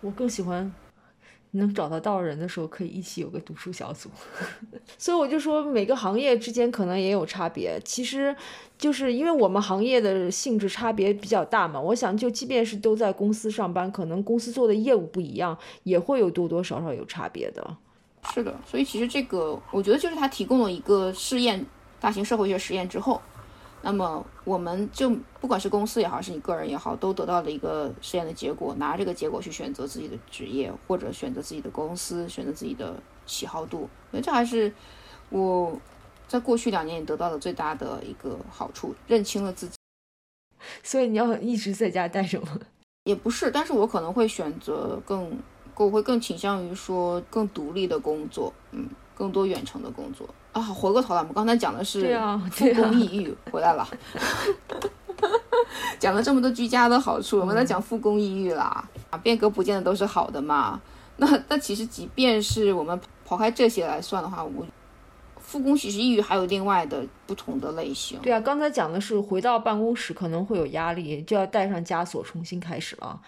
[0.00, 0.70] 我更喜欢。
[1.52, 4.10] 能找得到人的时候，可以一起有个读书小组。
[4.98, 7.80] 所以我就说，每个行业之间可能也有差别。
[7.84, 8.34] 其实，
[8.76, 11.80] 就是因为我们行业的性质差别比较大嘛。
[11.80, 17.76] 我想，就即便是都在公司上班，可能公司做的业务不一样，也会有多多少少有差别的。
[18.34, 21.64] 是的，所以其实这个，我觉得就是他提供了一个试验，
[21.98, 23.20] 大型社会学实验之后。
[23.80, 25.08] 那么，我们就
[25.40, 33.88] 不管是公司也好，是你个人也好，都得到了一个实验的结果，拿这个结果去选择自己的职业，或者选择自己的公司，选择自己的喜好度。
[34.10, 34.72] 我觉得这还是
[35.30, 35.80] 我
[36.26, 39.76] 在过去两年得到的最大的一个好处，认清了自己。
[40.82, 42.58] 所以你要一直在家待着吗？
[43.04, 45.38] 也不是，但是我可能会选择更，
[45.76, 50.28] 我会更倾向于说更独立的工作，嗯，更多远程的工作。
[50.58, 52.18] 啊，回过头来，我们刚才讲的是
[52.50, 53.88] 复工抑郁回来了，
[55.98, 58.84] 讲了这么多居家的好处，我们来讲复工抑郁啦。
[59.10, 60.80] 啊，变革不见得都是好的嘛。
[61.16, 64.66] 那那其实，即便是我们抛开这些来算的话，我
[65.40, 68.18] 复工其实抑郁还有另外的不同的类型。
[68.20, 73.20] 对啊，刚才讲的是回到办公室可能会有压力，就要带上枷锁重新开始了。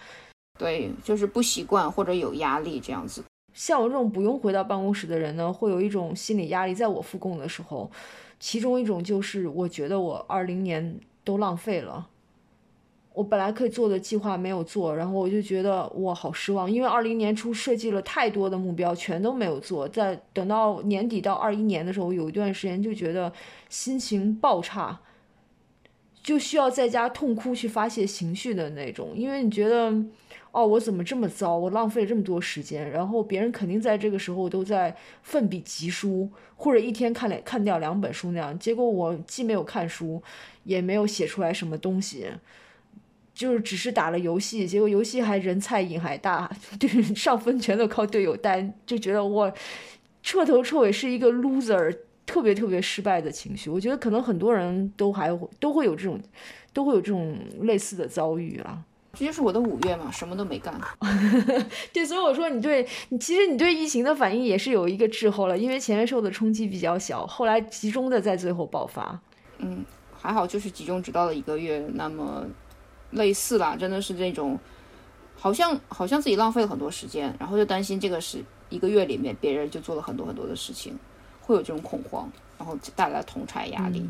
[0.57, 3.23] 对，就是不习惯或者有压力这样子。
[3.53, 6.73] 像我这种不用回到办公室的人呢，会有一种心理压力。
[6.73, 7.91] 在我复工的时候，
[8.39, 12.07] 其中一种就是我觉得我二零年都浪费了，
[13.13, 19.85] 我本来可以做的计划没有做，然后我就觉得我好失望，因为二零年初设计了太多的目标，全都没有做。
[19.87, 23.31] 在等到年底到二一年的时候，有一段时间就觉得
[23.67, 25.01] 心情爆差，
[26.23, 29.93] 就需要在家痛哭去发泄情绪的那种，因为你觉得。
[30.51, 31.57] 哦，我怎么这么糟？
[31.57, 38.57] 我浪费了这么多时间，然后别人肯定在这个时候都在奋笔疾书，或者一天看两看掉两本书那样。
[38.59, 40.21] 结果我既没有看书，
[40.65, 42.27] 也没有写出来什么东西，
[43.33, 44.67] 就是只是打了游戏。
[44.67, 49.53] 结果游戏还人菜瘾还大， 对上分全都靠队友带，就觉得我
[50.21, 53.69] 彻头彻尾是一个 loser，特别特别失败的情绪。
[53.69, 55.29] 我觉得可能很多人都还
[55.61, 56.19] 都会有这种，
[56.73, 58.83] 都会有这种类似的遭遇啊。
[59.13, 60.73] 这就是我的五月嘛，什么都没干。
[61.91, 69.19] 对，所以我说你对你其实你对疫情的反应也是有一个滞后了，因为前面受的冲击比较小，后来集中的在最后爆发。
[69.57, 69.83] 嗯，
[70.17, 72.45] 还好就是集中只到了一个月，那么
[73.11, 74.57] 类似啦，真的是这种，
[75.35, 80.97] 好像好像自己浪费了很多时间，然后就担心这个是一个月里面别人就做了很多很多的事情，
[81.41, 84.09] 会有这种恐慌，然后带来同柴压力。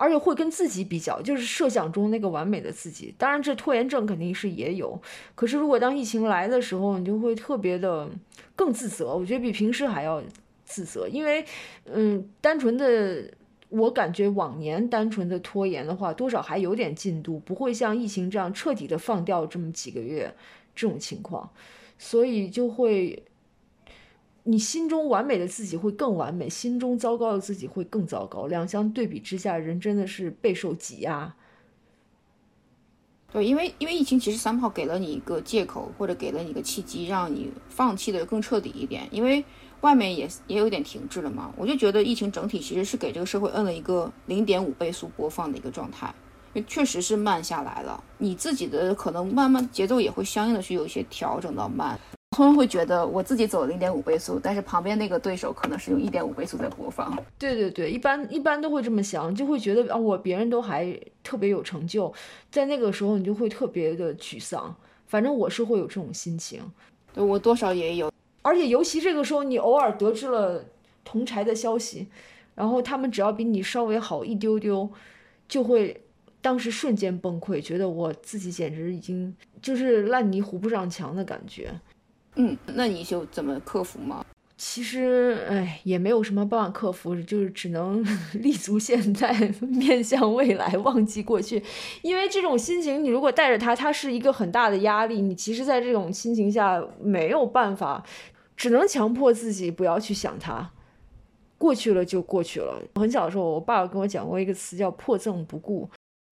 [0.00, 3.14] 而且会跟自己比较，就是设想中那个完美的自己。
[3.18, 4.98] 当然，这拖延症肯定是也有。
[5.34, 8.08] 可是，如果当疫情来的时候，你就会特别的
[8.56, 9.14] 更自责。
[9.14, 10.22] 我觉得比平时还要
[10.64, 11.44] 自责，因为，
[11.84, 13.30] 嗯，单纯的
[13.68, 20.34] 我感觉往年单纯的拖延的话，多少还有点进度，不会像疫情这样彻底的放掉这么几个月
[20.74, 21.50] 这种情况，
[21.98, 23.22] 所以就会。
[24.50, 28.48] 你心中完美的自己会更完美，心中糟糕的自己会更糟糕。
[28.48, 31.32] 两相对比之下，人真的是备受挤压。
[33.32, 39.06] 对，因为因为疫情其实三炮给了你一个借口，或者给了你一个契机，让你放弃的更彻底一点。
[39.12, 39.44] 因为
[39.82, 46.12] 外面也也有点停滞了嘛，我就觉得疫情整体其实是给这个社会摁了一个零点五倍速播放的一个状态，
[46.54, 48.02] 因为确实是慢下来了。
[48.18, 51.96] 你自己的可能慢慢节奏也会相应的去有一些调整到慢。
[52.36, 57.12] 他们会觉得我自己走零点五倍速，但是旁边那个对手可能是用一点五倍速在播放。
[57.36, 62.12] 对对对，一般一般都会这么想，就会觉得啊，我别人都还特别有成就，
[62.48, 64.74] 在那个时候你就会特别的沮丧。
[65.08, 66.62] 反正我是会有这种心情，
[67.12, 68.12] 对我多少也有。
[68.42, 70.64] 而且尤其这个时候，你偶尔得知了
[71.04, 72.06] 同柴的消息，
[72.54, 74.88] 然后他们只要比你稍微好一丢丢，
[75.48, 76.00] 就会
[76.40, 81.74] 当时瞬间崩溃，觉得我自己简直已经就是烂泥糊不上墙的感觉。
[82.36, 84.24] 嗯，那你就怎么克服吗？
[84.56, 91.62] 其实，哎，也没有什么办法克服，就是只能 立足现在，面向未来，忘记过去。
[92.02, 95.22] 因为这种心情，你如果带着它，它是一个很大的压力。
[95.22, 98.04] 你其实，在这种心情下没有办法，
[98.54, 100.70] 只能强迫自己不要去想它。
[101.56, 102.82] 过去了就过去了。
[102.94, 105.88] 很小的时候，我爸爸跟我讲过一个词，叫“破赠不顾”。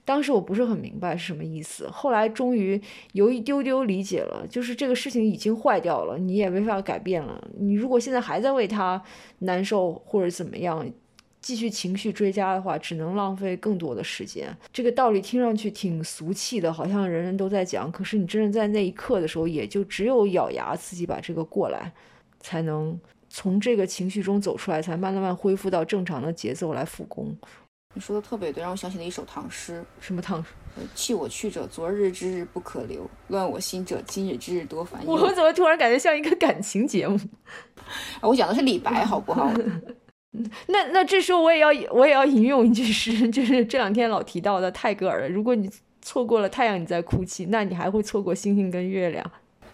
[0.08, 2.80] 当时我不是很明白是什么意思，后来终于
[3.12, 7.46] 有一丢丢理解了，就是这个事情已经坏掉了，你也没法改变了。
[7.58, 9.02] 你如果现在还在为他
[9.40, 10.90] 难受或者怎么样，
[11.42, 14.48] 继续情绪追加的话，只能浪费更多的时间。
[14.72, 21.92] 这个道理听上去挺俗气的，好像人人都在讲，可是你真的在那一刻的时候，也就只有咬牙自己把这个过来，
[22.40, 27.36] 才能从这个情绪中走出来，才慢慢慢恢复到正常的节奏来复工。
[27.98, 29.84] 你说的特别对，让我想起了一首唐诗。
[30.00, 30.50] 什么唐诗？
[30.94, 35.12] 弃我去者，昨日之日不可留；乱我心者，今日之日多烦忧。
[35.12, 37.18] 我怎么突然感觉像一个感情节目？
[38.22, 39.52] 我讲的是李白，好不好？
[40.68, 45.68] 那那这时候我也要我也要引用一句诗，就是这两天老提到的泰戈尔的：如果你
[46.00, 49.28] 错过了太阳，你在哭泣，那你还会错过星星跟月亮。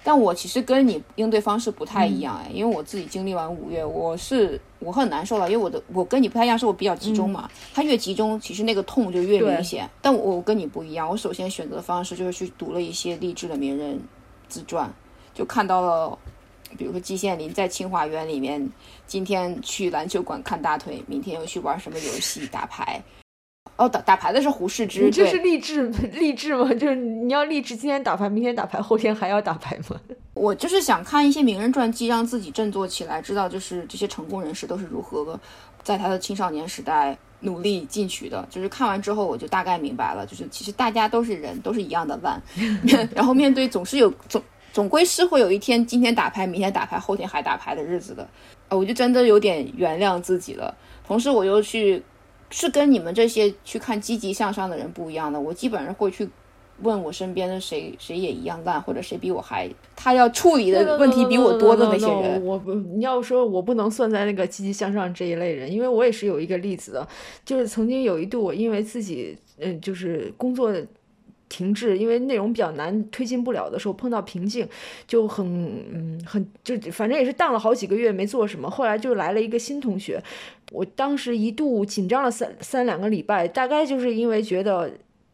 [0.07, 9.89] 但我其实跟你应对方式不太一样哎，因为我自己经历完五月，我是我很难受了，因为我的我跟你不太一样，是我比较集中嘛，它越集中，其实那个痛就越明显。
[10.03, 13.99] 但我跟你不一样，我首先选择的方式就是去读了一些励志的名人
[14.47, 14.93] 自传，
[15.33, 16.19] 就看到了，
[16.77, 18.71] 比如说季羡林在清华园里面，
[19.07, 23.03] 今天去篮球馆看大腿，明天又去玩什么游戏打牌。
[23.77, 26.73] 哦，打打牌的是胡适之，这是励志 励志吗？
[26.75, 30.01] 就是你要励志，今天打牌，明天打牌，后天还要打牌吗？
[30.35, 35.39] 我就是想看一些名人传记，让自己振作起来，知道就是这些成功人士都是如何
[35.83, 38.47] 在他的青少年时代努力进取的。
[38.49, 42.41] 就是看完之后，我就大概明白了，就是其实大家都是人，都是一样的烂。
[43.13, 44.41] 然后面对总是有总
[44.73, 48.29] 总归是会有一天今天打牌，明天打牌，后天还打牌的日子的。
[48.69, 50.73] 我就真的有点原谅自己了。
[51.05, 52.01] 同时，我又去。
[52.57, 55.41] 是跟你们这些去看积极向上的人不一样的。
[55.41, 56.29] 我基本上会去
[56.83, 62.41] 问我身边的谁，谁也一样烂，或者谁比我还他要处理的问题比我多的那些人。
[62.45, 67.09] 我不，你要说我不能算在那个积极向上这一类人，因为我也是有一个例子的，
[67.45, 70.73] 就是曾经有一度我因为自己嗯就是工作
[71.49, 74.69] 停滞，因为内容比较难推进不了的时候碰到瓶颈，
[75.09, 75.45] 就很
[75.93, 78.71] 嗯很就反正也是当了好几个月没做什么。
[78.71, 80.23] 后来就来了一个新同学。
[80.75, 84.91] 我当时一度紧张了三三两个礼拜，大概就是因为觉得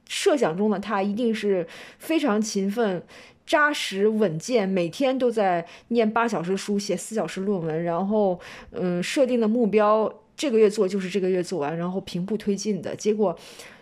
[0.07, 1.67] 设想中的他一定是
[1.99, 3.03] 非常勤奋、
[3.47, 8.39] 扎实、稳健，每天都在念八小时书、写四小时论文，然后
[8.73, 13.35] 嗯，设定的目标这个月做就是这个月做完，然后平步推进的结果。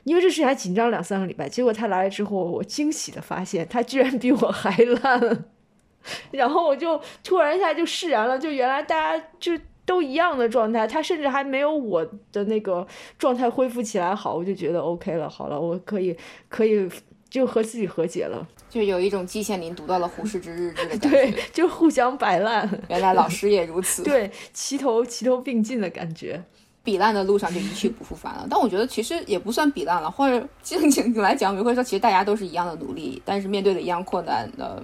[0.04, 4.70] 因为这事还紧张两三个礼拜，结果他来了之后，我惊喜的发现他居然比我还
[5.02, 5.44] 烂，
[6.30, 9.58] 然后我就突然一下就释然了，就原来大家就。
[9.88, 12.86] 都一样的状态，他甚至还没有我的那个
[13.18, 16.14] 状态恢复起来好，我就觉得 OK 了，好了，我可以
[16.50, 16.86] 可以
[17.30, 26.44] 就和自己和解了，就有一种季羡林读到了胡适 之日志的感觉，对，就互相摆烂，原来老师也如此， 对，齐头齐头并进的感觉，
[26.84, 28.46] 比烂的路上就一去不复返了。
[28.50, 34.82] 但我觉得其实也不算比烂了，或者正经来讲，比如说其实大家都是一样的努力，但是面对的一样困难的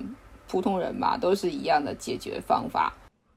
[0.48, 2.90] 普通人吧，都是一样的解决方法。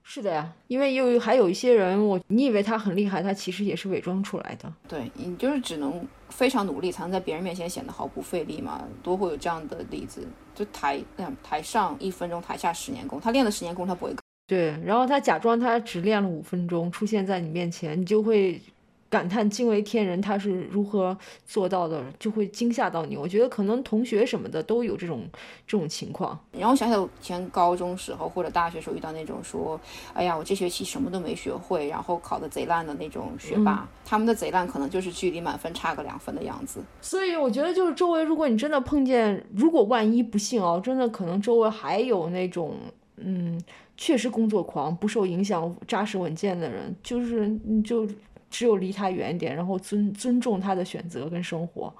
[0.09, 4.73] 是的呀，因为又还有一些人，我你以为他很厉害，他其实也是伪装出来的。
[4.87, 8.81] 对你就是只能非常努力，才能在别人面前显得毫不费力嘛。
[9.03, 10.97] 多会有这样的例子，就台
[11.43, 13.19] 台上一分钟，台下十年功。
[13.19, 14.15] 他练了十年功，他不会。
[14.47, 18.61] 对，然后他假装他只练了五分钟，出现在你面前，你就会。
[19.09, 23.15] 感叹惊为天人，他是如何做到的，就会惊吓到你。
[23.15, 25.25] 我觉得可能同学什么的都有这种
[25.65, 26.37] 这种情况。
[26.51, 29.79] 然后想想以前高中时候或者大学时候遇到那种说，
[30.13, 36.81] 哎呀，我这学期什么都没学会，然后考的贼烂的那种学霸，他们的贼烂可能就是距离满分差个两分的样子。
[37.01, 42.75] 所以我觉得就是周围，如果你真的碰见，如果万一不幸哦，真的可能周围还有那种，
[43.15, 43.57] 嗯，
[43.95, 48.05] 确实工作狂、不受影响、扎实稳健的人，就是你就。
[48.49, 51.93] 只有离他远一点，然后尊尊重他的选择跟生活，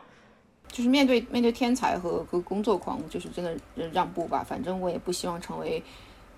[0.69, 3.57] 就是面对面对天才和和工作狂，就是真的
[3.91, 4.43] 让步吧。
[4.43, 5.83] 反正我也不希望成为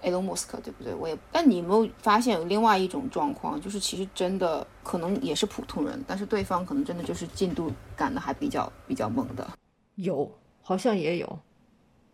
[0.01, 0.93] Elon Musk，对不对？
[0.95, 1.17] 我也。
[1.31, 9.47] 但你有没有发现有另外一种状况，就是其实真的可能也是普通人，但是对方可能真的就是进度赶的还比较比较猛的。
[9.95, 10.31] 有，
[10.61, 11.39] 好像也有，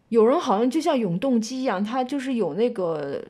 [0.10, 3.24] 有人好像就像永动机一样，他就是有那个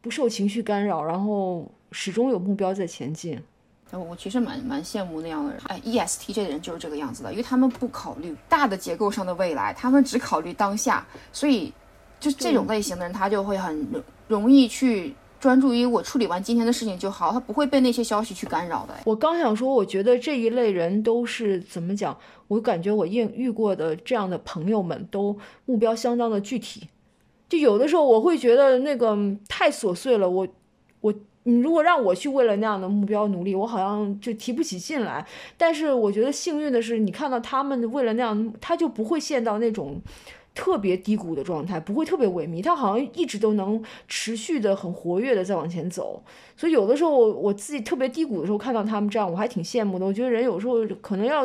[0.00, 3.42] 不受情绪干扰，然后始终有目标在前进。
[3.92, 11.72] 我其实蛮蛮羡慕那样的人，哎，ESTJ 的人就是这个样子的，因为他们不考虑大的结构上的未来，他们只考虑当下，所以
[12.18, 13.86] 就这种类型的人，他就会很
[14.26, 18.94] 容易去专注于我处理完今天的事情就好，他不会被那些消息去干扰的。
[19.04, 22.18] 我刚想说，我觉得这一类人都是怎么讲？
[22.48, 26.88] 我感觉我遇遇过的这样的朋友们都目标相当的具体，
[27.48, 29.16] 就有的时候我会觉得那个
[29.46, 30.48] 太琐碎了，我
[31.00, 31.14] 我。
[31.46, 35.26] 你如果让我去为了那样的目标努力，我好像就提不起劲来。
[35.58, 40.00] 但是我觉得幸运的是，你看到他们为了那样，他就不会陷到那种
[40.54, 46.22] 特别低谷的状态，不会特别萎靡，他好像一直都能持续的很活跃的在往前走。
[46.56, 50.06] 所以有的时候我自己特别低谷的时候，看到他们这样，我还挺羡慕的。
[50.06, 51.42] 我觉得人有时候可能要，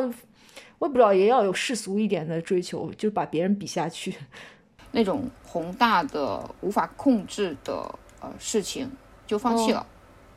[0.78, 4.14] 我也不知道，也要有世俗一点的追求，就把别人比下去。
[4.92, 8.90] 那种宏大的无法控制的呃事情。
[9.26, 9.86] 就放弃了，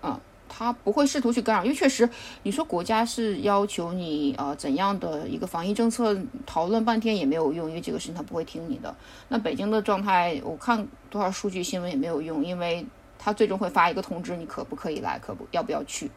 [0.03, 2.07] 嗯，他不会试图去干扰，因为确实，
[2.43, 8.93] 你说国家是要求你呃怎样的一个防疫政策，讨论半天也没有用，因为这个事情他不会听你的。
[9.29, 12.85] 那北京的状态，我看多少数据新闻也没有用，因为
[13.17, 16.11] 他最终会发一个通知，你可不可以来，可不要不要去。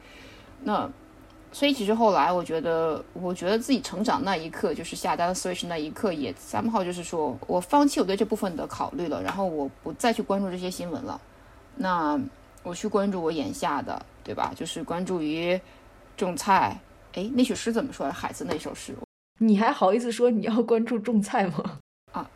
[0.64, 0.91] 那
[1.53, 11.18] 所以其实后来我觉得，我觉得自己成长那一刻，就是下单 Switch 那一刻，也三号就是说我放弃我对这部分的考虑了，然后我不再去关注这些新闻了。
[11.76, 12.20] 那
[12.66, 14.04] 我去关注我眼下的。
[14.26, 14.52] 对吧？
[14.56, 15.56] 就是关注于
[16.16, 16.76] 种菜。
[17.12, 18.10] 哎，那首诗怎么说？
[18.10, 18.92] 海子那首诗，
[19.38, 21.78] 你还好意思说你要关注种菜吗？
[22.10, 22.28] 啊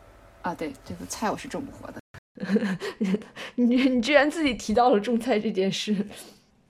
[0.43, 2.01] 啊，对，这个菜我是种不活的。
[3.57, 6.07] 你你居然自己提到了种菜这件事，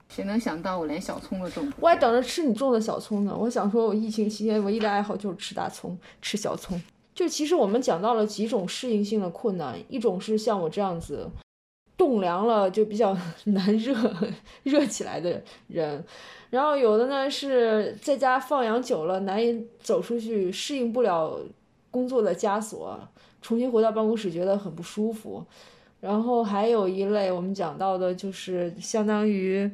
[0.09, 1.77] 谁能想到我连小葱都种不？
[1.83, 3.37] 我还等着吃你种的小葱呢。
[3.37, 6.81] 我想说，我疫情期间唯一的爱好就是吃大葱，吃小葱。
[7.15, 11.31] 就其实我们讲到了几种适应性的困难，一种是像我这样子。
[12.01, 13.95] 冻凉了就比较 难热
[14.63, 16.03] 热起来的人，
[16.49, 21.39] 然后有的呢是在家放养久了难以走出去，适应不了
[21.91, 22.99] 工作的枷锁，
[23.43, 25.45] 重新回到办公室觉得很不舒服。
[26.01, 29.71] 然后还有一类我们讲到的就是相当于，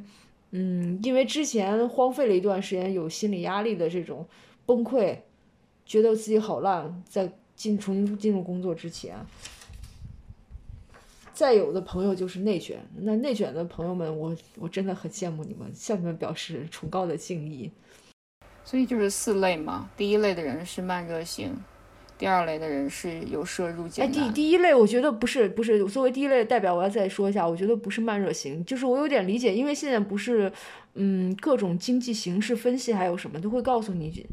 [0.51, 4.25] 嗯，因为之前荒废了一段时间有心理压力的这种
[4.65, 5.15] 崩溃，
[5.85, 9.15] 觉得自己好烂，在进重新进入工作之前。
[11.37, 17.71] 再有的朋友就是内卷，那内卷的朋友们，我我真的很羡慕你们，向你们表示崇高的敬意。
[18.65, 21.55] 所以就是四类嘛，第一类的人是慢热型，
[22.17, 30.51] 第二类的人是由奢入俭哎，第第一类我觉得不是不是，作为第一类的代表，我要再说一下，我觉得不是慢热型，就是我有点理解，因为现在不是，
[30.95, 34.25] 嗯，各种经济形势分析还有什么都会告诉你，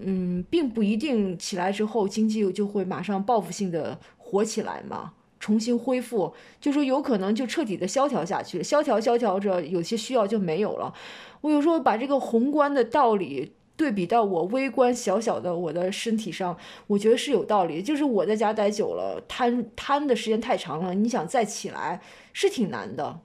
[0.00, 5.12] 嗯，并不一定起来之后经济就会马上报复性的火起来嘛。
[5.40, 10.92] 重新恢复，就说有可能就彻底的萧条下去，萧条萧条着，有些需要就没有了。
[11.40, 16.56] 我有时候把这个宏观的道理对比到我微观小小的我的身体上，
[16.88, 17.80] 我觉得是有道理。
[17.80, 22.00] 就是我在家待久了，瘫瘫的时间太长了，你想再起来
[22.32, 23.20] 是挺难的。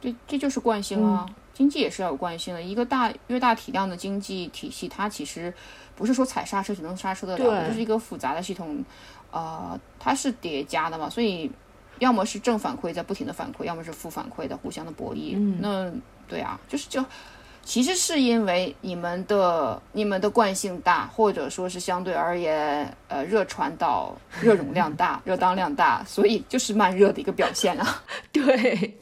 [0.00, 2.62] 这这就是惯性啊，经济也是要有惯性的。
[2.62, 5.52] 一个大越大体量的经济体系，它其实
[5.94, 8.82] 不是说踩刹车就能刹车得了，就是一个复杂的系统。
[9.34, 11.50] 呃，它是叠加的嘛，所以
[11.98, 15.34] 要么是正反馈在不停的反馈，要么是负反馈的互相的博弈。
[15.36, 15.92] 嗯那
[16.28, 17.04] 对啊，就是就
[17.64, 28.02] 其实是因为你们的你们的惯性大，或者说是相对而言，呃，热传导热容量大， 热当量大，所以就是慢热的一个表现啊。
[28.30, 28.94] 对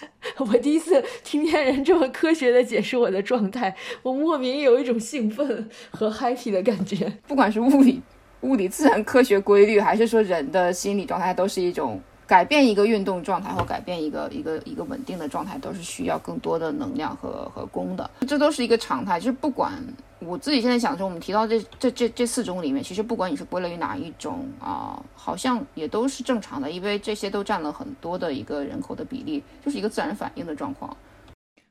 [0.38, 8.00] 我第一次听见人这么科学的解释我的状态，我莫名有一种兴奋和 happy 的感觉，不管是物理。
[8.42, 18.10] 物理自然科学规律，还是说人的心理状态，都是一种改变一个运动状态或改变一个一个一个稳定的状态，都是需要更多的能量和和功的。
[18.26, 19.18] 这都是一个常态。
[19.18, 19.72] 就是不管
[20.20, 30.96] 我自己现在想说，我们提到这这这这四种里面，其实不管你是归类于哪一种啊，好像也都是正常的，因为这些都占了很多的一个人口的比例，就是一个自然反应的状况。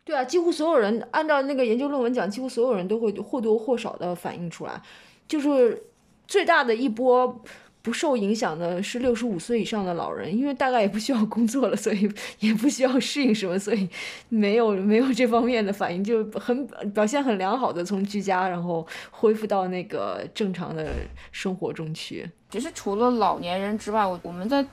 [0.03, 4.81] 对啊，几乎所有人按照那个研究论文讲，几乎所有人都会或多或少的反映出来，
[5.27, 5.81] 就是。
[6.29, 7.41] 最大的一波
[7.81, 12.07] 不受影响的是六十五岁以上的老人，因为大概也不需要工作了，所以
[12.39, 13.89] 也不需要适应什么，所以
[14.27, 20.91] 没有没有这方面的反应，就很表现很良好的从居家然后恢复到那个正常的
[21.31, 22.29] 生活中去。
[22.51, 24.63] 其实除了老年人之外，我我们在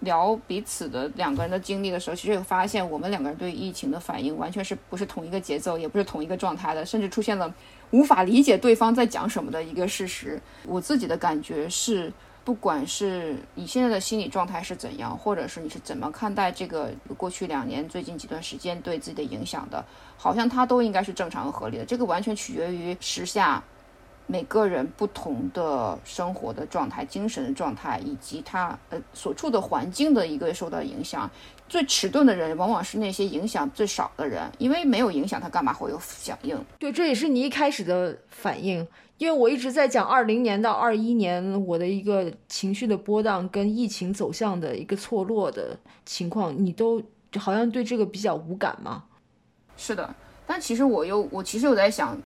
[0.00, 7.52] 聊彼此的两个人的经历的时候，其实也发现我们两个人对疫情的反应完全是不是同一个节奏，也不是同一个状态的，甚至出现了。
[7.90, 12.12] 无法理解对方在讲什么的一个事实，我自己的感觉是，
[12.44, 19.84] 不管是你现在的心理状态是怎样，或者是你是怎么看待这个过去两年、最近几段时间对自己的影响的，
[20.16, 21.84] 好像它都应该是正常和合理的。
[21.84, 23.62] 这个完全取决于时下。
[24.26, 31.28] 每个人不同的生活的状态、精神的状态，以及他呃所处的环境的一个受到影响，
[31.70, 36.58] 最迟钝的人往往是那些影响最少的人，因为没有影响，他干嘛会有响应？
[36.80, 38.84] 对，这也是你一开始的反应，
[39.18, 47.00] 因为我一直在讲二零年到二一年我的一个情绪的波荡跟疫情走向的一个错落的情况，你都
[47.38, 49.04] 好像对这个比较无感吗？
[49.76, 50.12] 是的，
[50.44, 52.18] 但其实我又我其实有在想。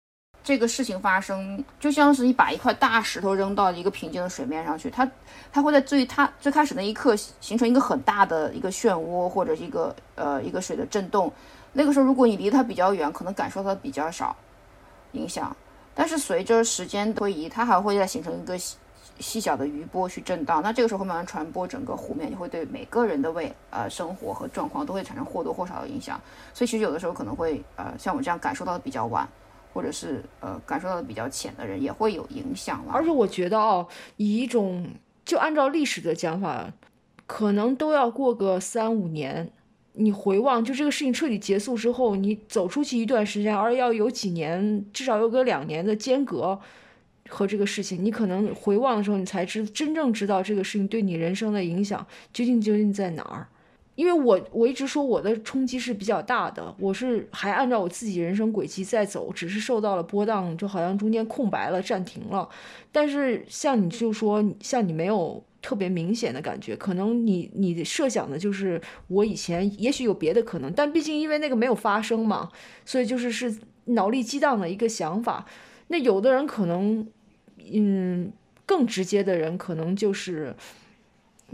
[0.45, 5.11] 这个事情发生，就像是你把一块大石头扔到一个平静的水面上去，它，
[5.51, 11.33] 它会在最它最开始那一刻形成一个很大的一个漩涡或者一个呃一个水的震动。
[11.73, 14.37] 那个时候，如果你离它比较远，可能感受到比较少
[15.13, 15.57] 影响。
[15.95, 18.77] 但是随着时间推移，它还会再形成一个细
[19.21, 26.21] 细小的余波去震荡，那这个时候会慢慢传播整个湖面，也会对每个人的未呃生活和状况都会产生或多或少的影响。
[26.53, 29.27] 所以其实有的时候可能会呃像我这样感受到的比较晚，
[29.75, 32.93] 或者是呃感受到的比较浅的人也会有影响了。
[32.95, 34.87] 而且我觉得哦，以一种
[35.27, 36.73] 就按照历史的讲法，
[37.27, 39.51] 可能都要过个三五年。
[39.97, 46.59] 你回望，就这个事情彻底结束之后，你走出去一段时间，而要有几年，至少有个两年的间隔
[47.29, 53.47] 和这个事情，你可能回望的时候，你才知真正知道这个事情对你人生的影响究竟究竟在哪儿。
[53.95, 62.49] 因为我我一直说我的冲击是比较大的，我是还按照我自己人生轨迹在走，只是受到了波荡，就好像中间空白了，暂停了。
[62.91, 65.45] 但是像你就说，像你没有。
[65.65, 68.79] 特别明显的感觉，可能你你设想的就是
[69.09, 72.51] 我以前也许有别的可能，但毕竟因为那个没有发生嘛，
[72.85, 75.47] 所以就是是脑力激荡的一个想法。
[75.89, 77.09] 那有的人可能，
[77.73, 78.31] 嗯，
[78.67, 80.55] 更直接的人可能就是，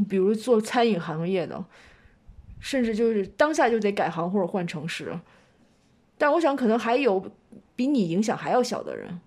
[0.09, 1.65] 比如做餐饮行业的，
[2.61, 5.19] 甚至就是当下就得改行或者换城市。
[6.17, 7.25] 但我想可能还有
[7.75, 9.21] 比你影响还要小的人。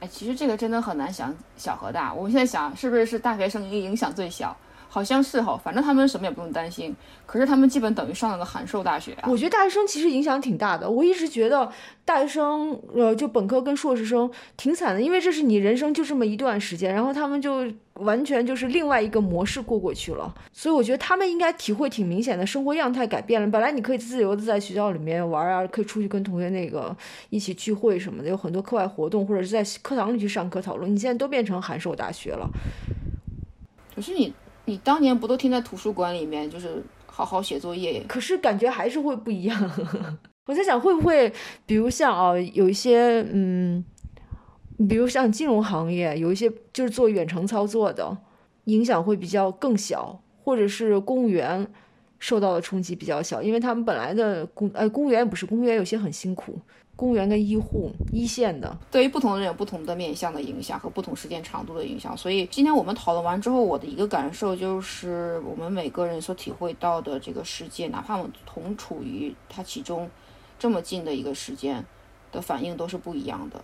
[0.00, 2.12] 哎，其实这个真的很难想小和大。
[2.12, 4.56] 我们现在想，是不是是大学生影响最小？
[4.92, 6.94] 好像是哈，反正他们什么也不用担心。
[7.24, 9.30] 可是他们基本等于上了个函授大学啊。
[9.30, 10.90] 我觉得大学生其实影响挺大的。
[10.90, 11.66] 我一直觉得
[12.04, 20.34] 大学生，呃，就本科跟硕士生挺惨的，因为这是你人生就这么一段时间，然后他们就完全就是另外一个模式过过去了。
[20.52, 23.48] 所以我觉得他们应该体会挺明显的，生活样态改变了。
[23.48, 26.94] 本来你可以自由的在学校里面玩啊，可以出去跟同学那个
[27.30, 30.94] 一起聚会什么的，有很多课外活动，或者是在课堂里去上课讨论。
[30.94, 32.46] 你现在都变成函授大学了。
[33.94, 34.34] 可是你。
[34.64, 38.02] 你当年不都听在图书馆里面，就是好好写作业？
[38.08, 39.70] 可是感觉还是会不一样。
[40.46, 41.32] 我在想，会不会，
[41.66, 43.84] 比如像啊，有一些，嗯，
[44.88, 48.16] 比如像金融行业，有一些就是做远程操作的，
[48.64, 51.66] 影响会比较更小，或者是公务员
[52.18, 56.58] 受到的冲击比较小，因为他们本来的公，呃，公务员也不是公务员，有些很辛苦。
[57.02, 62.16] 公务员跟医护一线的，对于不同的人有不同的面向的影响和不同时间长度的影响。
[62.16, 70.08] 所以今天我们讨论完之后，我的一个感受就是，我们每个人所体会到的这个世界，哪怕我们同处于它其中
[70.60, 71.84] 这么近的一个时间，
[72.30, 73.60] 的反应都是不一样的。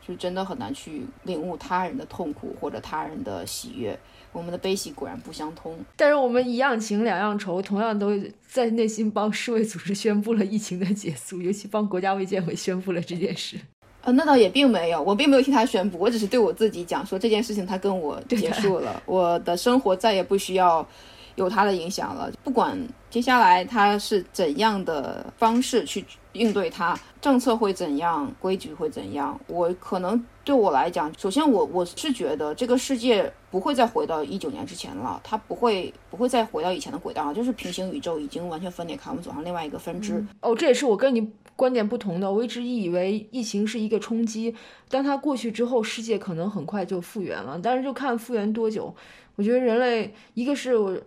[0.00, 3.98] 就真的很难去领悟他人的痛苦或者他人的喜悦。
[4.38, 8.16] 我们的悲喜果然不相通，但是我们一样情两样愁，同样都
[8.46, 13.58] 在内心帮世卫组织宣布了疫情的结束，尤其帮国家卫健委宣布了这件事。
[14.02, 20.86] 呃，那倒也并没有，我并没有替他宣布，我只是对我自己讲说这件事情他跟我结束了，我的生活再也不需要
[21.34, 22.30] 有他的影响了。
[22.44, 22.78] 不管
[23.10, 30.24] 接下来他是怎样的方式去应对他，政策会怎样，规矩会怎样，我可能。
[30.44, 40.24] 对我来讲，首先我我是觉得这个世界不会再回到一九年之前了，它不会不会再回到以前的轨道了，就是平行宇宙已经完全分裂开，我们走上另外一个分支。
[40.40, 42.30] 哦，这也是我跟你观点不同的。
[42.30, 44.54] 我一直以为疫情是一个冲击，
[44.88, 47.58] 当它过去之后，世界可能很快就复原了。
[47.62, 48.94] 但是就看复原多久。
[49.36, 50.98] 我觉得人类，一个是我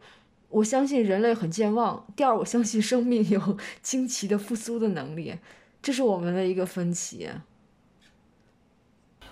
[0.49, 5.35] 我相信人类很健忘，第二我相信生命有 惊奇的复苏的能力，
[5.81, 7.29] 这是我们的一个分歧。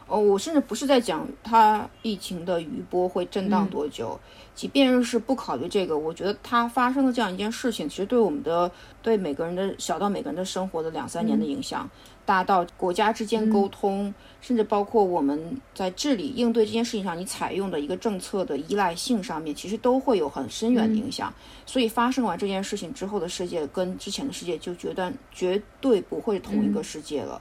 [0.09, 4.19] 哦，我甚至不是在讲它疫情的余波会震荡多久，
[4.55, 8.69] 即便是不考虑这个，我觉得它发生的这样一件事情，其实对我们的
[9.03, 11.87] 对每个人的小到每个人的生活的两三年的影响，
[12.25, 21.31] 大到国家之间沟通，甚至包括我们在治理应对这件事情上，你采用的一个政策的依赖性上面，其实都会有很深远的影响。
[21.67, 27.39] 所以发生完这件事情之后的世界，跟之前的世界就决断绝对不会同一个世界了。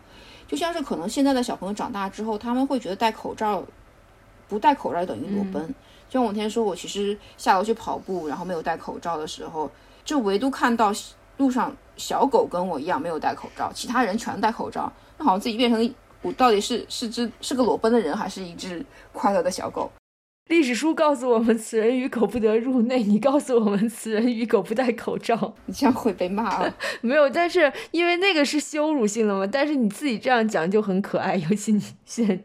[0.49, 3.63] 就像是可能现在的小朋友长大之后，他们会觉得戴口罩，
[4.49, 5.63] 不戴口罩等于裸奔。
[6.09, 9.71] 就像我那天说，我其实下楼去跑步，然后没有戴口罩的时候，
[10.07, 10.91] 就唯独看到
[11.37, 18.83] 路上小狗跟我一样没有戴口罩，其他人全戴口罩，那好像自己变成我到底是是只是个裸奔的人，还是一只
[19.13, 19.91] 快乐的小狗？
[20.49, 23.03] 历史书告诉我们，此人与狗不得入内。
[23.03, 26.75] 你告诉我们， 此人与狗不戴口罩，你这样会被骂啊？
[27.01, 29.47] 没有，但是因为那个是羞辱性的嘛。
[29.47, 32.43] 但是你自己这样讲就很可爱，尤其你现。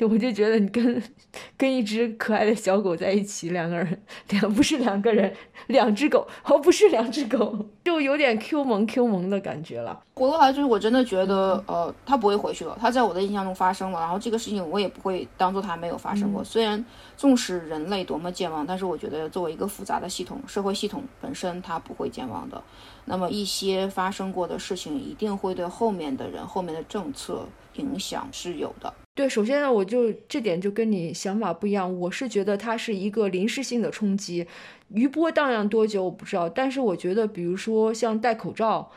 [0.00, 1.02] 我就觉得你跟
[1.56, 5.32] 跟一只可爱的小狗在一起，两个人两不是两个人，
[5.68, 10.02] 两只狗哦，不是两只狗，就有点 Q 萌 Q 萌的感觉了。
[10.14, 16.44] 回过来就是我真的觉得，呃，他不会回去了，他在我的印象中发生了，然后这个事情我也不会当做他没有发生过。
[16.44, 16.84] 虽然
[17.16, 22.62] 纵使人类多么健忘，但是我觉得作为一个复杂的系统，社会系统本身它不会健忘的。
[23.06, 28.92] 那么一些发生过的事情，一定会对后面的人、后面的政策影响是有的。
[29.14, 34.46] 对，首先呢，我就这点就跟你想法不一样，我是觉得它是一个临时性的冲击，
[34.88, 38.90] 余波荡漾多久我不知道，但是我觉得，比如说像戴口罩。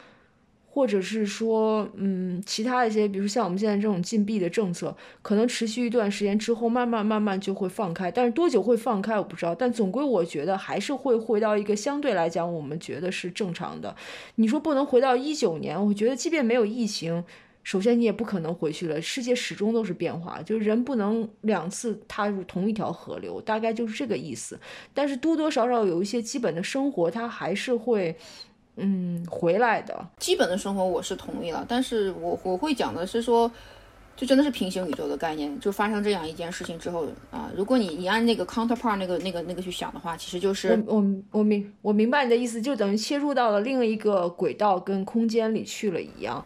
[0.68, 8.12] 或者是说，嗯，其他一些，比如像我们现在这种禁闭的政策，可能持续一段时间之后，慢慢慢慢就会放开。
[8.12, 9.56] 但是多久会放开，我不知道。
[9.56, 13.96] 但总归我觉得还是会回到一个相对来讲，我们觉得是正常的。
[14.36, 17.24] 你说不能回到一九年，我觉得即便没有疫情，
[17.66, 19.02] 首先你也不可能回去了。
[19.02, 24.58] 世界始终都是变化，就是人不能两次踏入同一条河流，大概就是这个意思。
[24.94, 28.16] 但是多多少少有一些基本的生活，它还是会。
[28.78, 33.50] 嗯，回来的基本的生活我是同意了，但是我我会讲的是说，
[34.18, 46.46] 就真的是平行宇宙的概念，就发生这样一件事情之后啊，如果你你按那个 counterpart 那个那个那个去想的话，其实就是我我我明我明白你的意思，就等于切入到了另一个轨道跟空间里去了一样。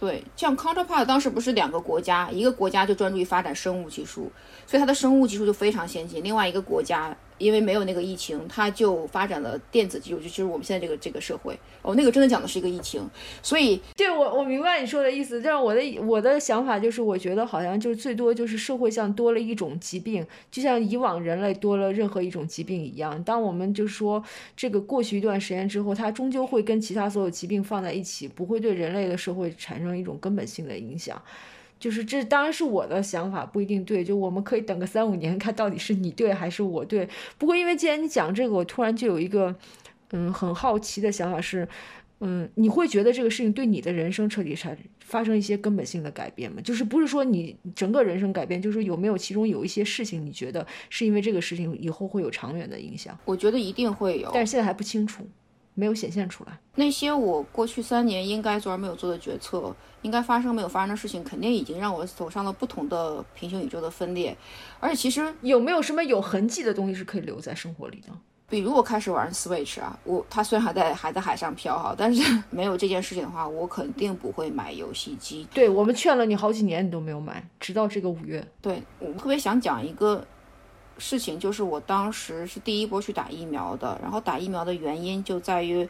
[0.00, 4.32] 对，像 counterpart 当时不是两个国家，一个国家就专注于发展生物技术，
[4.66, 7.14] 所以它的生物技术就非常先进，另外一个国家。
[7.40, 11.58] 因为没有那个疫情，它就发展了电子技术，就就是我们现在这个这个社会。
[11.82, 13.02] 哦，那个真的讲的是一个疫情，
[13.42, 15.40] 所以对我我明白你说的意思。
[15.40, 23.24] 但是我的我的想法就是，我觉得好像就是最多就是社会上多了一种疾病，就像以往人类多了任何一种疾病一样。
[23.24, 24.22] 当我们就说
[24.54, 31.20] 这个过去一段时间之后，它终究会跟其他所有疾病放在一起，不会对人类的社会产生一种根本性的影响。
[31.80, 34.04] 就是这当然是我的想法，不一定对。
[34.04, 37.08] 就我们可以等个三五年，看到底是你对还是我对。
[37.38, 39.56] 不过因为既然你讲这个，我突然就有一个，
[40.12, 41.66] 嗯，很好奇的想法是，
[42.20, 46.60] 嗯，你会觉得这个事情对你的人生彻底产发生一些根本性的改变吗？
[46.62, 53.18] 就是不是说你整个人生改变，就是有没有其中有一些事情，你觉得是因为这个事情以后会有长远的影响？
[53.24, 55.26] 我觉得一定会有，但是现在还不清楚。
[55.74, 64.36] 没有显现出来，那些我过去三年应该做而没有做的决策，应该发生没有发生的事情，肯定已经让我走上了不同的平行宇宙的分裂。
[64.78, 68.12] 而且其实有没有什么有痕迹的东西是可以留在生活里的？
[68.48, 75.46] 比如我开始玩 Switch 啊，我它虽然还在还在海上漂哈，但是 没有这件事情的话，我肯定不会买游戏机。
[75.54, 78.44] 对我们劝了你好几年，你都没有买，直到这个五月。
[78.60, 80.26] 对我特别想讲一个。
[81.00, 85.88] 事情就是我当时是第一波去打疫苗的，然后打疫苗的原因就在于，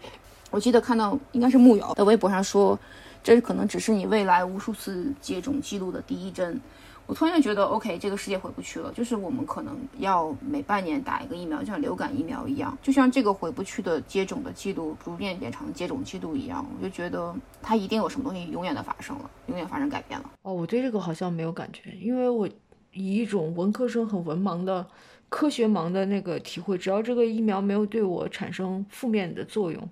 [0.51, 2.79] 我记得看到应该是木瑶在微博上说，
[3.23, 6.59] 这可能只是你未来无数次接种记录的第一针。
[7.07, 20.31] 我突然就觉得，OK，这个世界回不去了，就是我们可能要每半年打一个疫苗，像流感疫苗一样，就像这个回不去的接种的记录逐渐变成接种记录一样，我就觉得它一定有什么东西永远的发生了，永远发生改变了。
[20.43, 22.49] 哦，我对这个好像没有感觉，因为我。
[22.93, 24.87] 以一种文科生很文盲的
[25.29, 29.89] 科学盲的那个体会，只要这个疫苗没有对我产生负面的作用，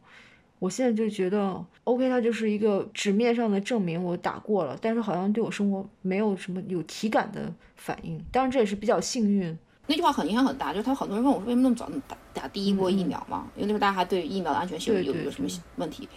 [0.59, 8.21] 我现在就觉得 OK，它就是一个纸面上的证明我打过了，但是好像对我生活没有什么有体感的反应。
[8.33, 9.57] 当然这也是比较幸运。
[9.87, 13.49] 那句话很影响很大，就是他很多人问我说为什么那么早打打第一波疫苗嘛？
[13.55, 16.09] 因为那时候大家还对疫苗的安全性有有什么问题。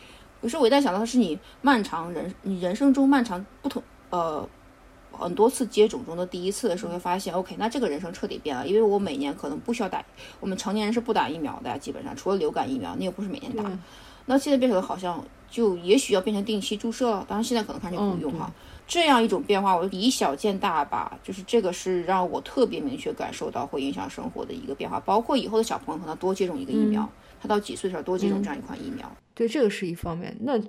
[0.41, 4.49] 有时候我一旦想到的是你漫长人你人生中漫长不同呃。
[5.11, 10.03] 很多次接种中的第一次的时候，会发现，OK，那这个人生彻底变了，因为我每年可能不需要打，
[10.39, 13.63] 我们成年人是不打疫苗的，基本上除了流感疫苗，你也不是每年打。
[14.25, 18.51] 那现在变成好像就也许要变成定期注射了，当然现在可能看就不用哈。
[18.87, 27.09] 这样一种变化，我以小见大吧，就是这个是让我特别明确感受到会影响生活的一个变化，包括以后的小朋友可能多接种一个疫苗，
[27.41, 29.09] 他到几岁的时候多接种这样一款疫苗。
[29.33, 30.35] 对，这个是一方面。
[30.41, 30.59] 那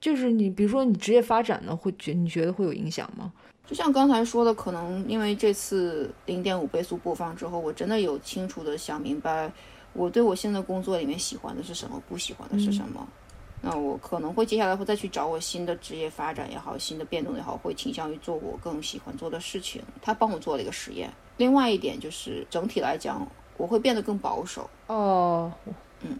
[0.00, 3.32] 就是你比如说你职业发展呢，会觉你觉得会有影响吗？
[3.66, 9.50] 就像刚才说的，可能因为这次零点五倍速播放之后，我真的有清楚的想明白，
[9.94, 13.06] 我对我现在工作里面喜欢的是什么，不喜欢的是什么。
[13.62, 19.82] 那我可能会接下来会再去找我新的职业发展也好，新的变动也好，会倾向于做我更喜欢做的事情。
[20.02, 21.10] 他帮我做了一个实验。
[21.38, 24.68] 另外一点就是整体来讲，我会变得更保守。
[24.88, 25.50] 哦，
[26.02, 26.18] 嗯。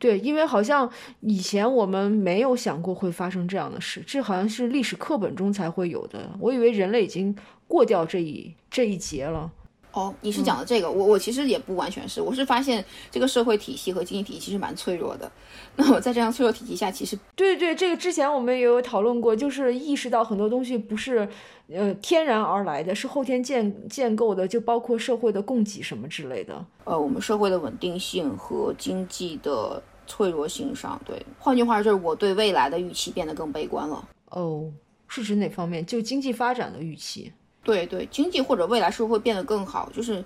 [0.00, 0.90] 对，因为好像
[1.20, 6.30] 以前我们没有想过会发生这样的事，这好像是历史课本中才会有的。
[6.40, 7.36] 我以为人类已经
[7.68, 9.52] 过掉这一这一节了。
[9.92, 15.30] 哦，你是讲的这个，我我其实也不完全是，我是发现这个社会体系和经济体系其实蛮脆弱的。
[15.76, 21.28] 那我在这样脆弱体系下，其实对对，这个之前我们也有讨论过，就是意识到很多东西不是
[21.68, 26.64] 呃天然而来的，是后天建建构的，就包括社会的供给什么之类的。
[26.84, 29.82] 呃，我们社会的稳定性和经济的。
[30.10, 34.08] 脆弱性上，对，换句话就是我对未来的预期变得更悲观了。
[34.30, 34.68] 哦，
[35.06, 35.86] 是指哪方面？
[35.86, 37.32] 就经济发展的预期？
[37.62, 39.88] 对对，经济或者未来是不是会变得更好？
[39.94, 40.24] 就是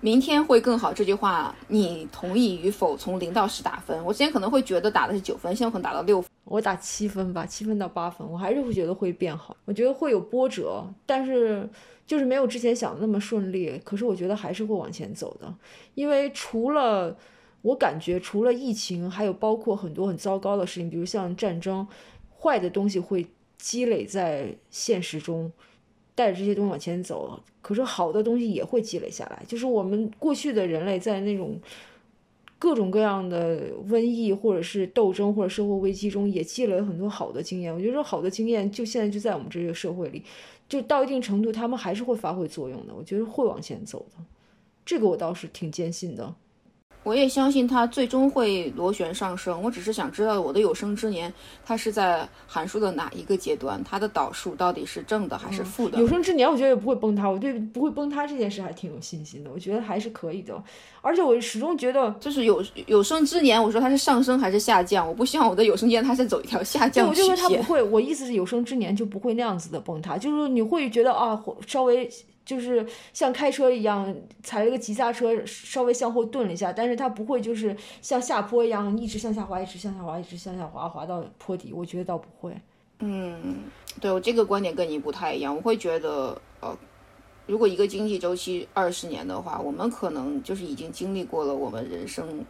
[0.00, 2.96] 明天会更好这句话，你同意与否？
[2.96, 6.28] 从零到十打分，我之前可能会觉得打的是九分，现在可能打到六分。
[6.44, 9.56] 我打七分吧，七分到八分，我还是会觉得会变好。
[9.64, 11.66] 我觉得会有波折，但是
[12.06, 13.80] 就是没有之前想的那么顺利。
[13.82, 15.52] 可是我觉得还是会往前走的，
[15.94, 17.16] 因为除了
[17.64, 21.86] 我感觉，除了疫情，还有包括很多很糟糕的事情，比如像战争，
[22.38, 25.50] 坏的东西会积累在现实中，
[26.14, 27.40] 带着这些东西往前走。
[27.62, 31.60] 可是好的东西也会积累下来，就是我们过去的人类在那种。
[32.56, 37.74] 各种各样的瘟疫，或者是斗争，或者社会危机中，也积累了很多好的经验。
[37.74, 40.22] 我觉得好的经验，就现在就在我们这个社会里，
[40.66, 42.94] 就到一定程度，他们还是会发挥作用的。
[42.94, 44.24] 我觉得会往前走的，
[44.82, 46.34] 这个我倒是挺坚信的。
[47.04, 49.62] 我也相信它最终会螺旋上升。
[49.62, 51.32] 我只是想知道我的有生之年，
[51.64, 53.80] 它是在函数的哪一个阶段？
[53.84, 55.98] 它的导数到底是正的还是负的？
[56.00, 57.28] 有生之年，我觉得也不会崩塌。
[57.28, 59.50] 我对不会崩塌这件事还挺有信心的。
[59.52, 60.54] 我觉得还是可以的。
[61.02, 65.06] 而且我始终觉得，就是有有生之年，我说它是上升还是下降？
[65.06, 67.30] 我不希望我的有生之年它是走一条下降曲线。
[67.30, 67.82] 我就说它不会。
[67.82, 72.10] 我意思是有生之年就不会那样子的崩塌，就是你会觉得啊，稍微。
[72.44, 81.72] 就是像开车一样，踩了一个急刹车，稍微向后顿了一下，但是它不会就是像下坡一样一直向下滑，一直向下滑，一直向下滑，滑到坡底。
[81.72, 82.54] 我觉得倒不会。
[82.98, 83.64] 嗯，
[84.00, 85.56] 对我这个观点跟你不太一样。
[85.56, 86.76] 我会觉得，呃，
[87.46, 92.44] 如果一个经济周期二十年的话，我们可能就是已经经历过了我们人生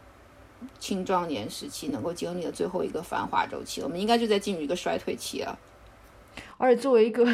[0.80, 5.59] 青壮年时期能够经历的最后一个繁华周期，我们应该就在进入一个衰退期了。
[6.59, 7.24] 而且作为一个。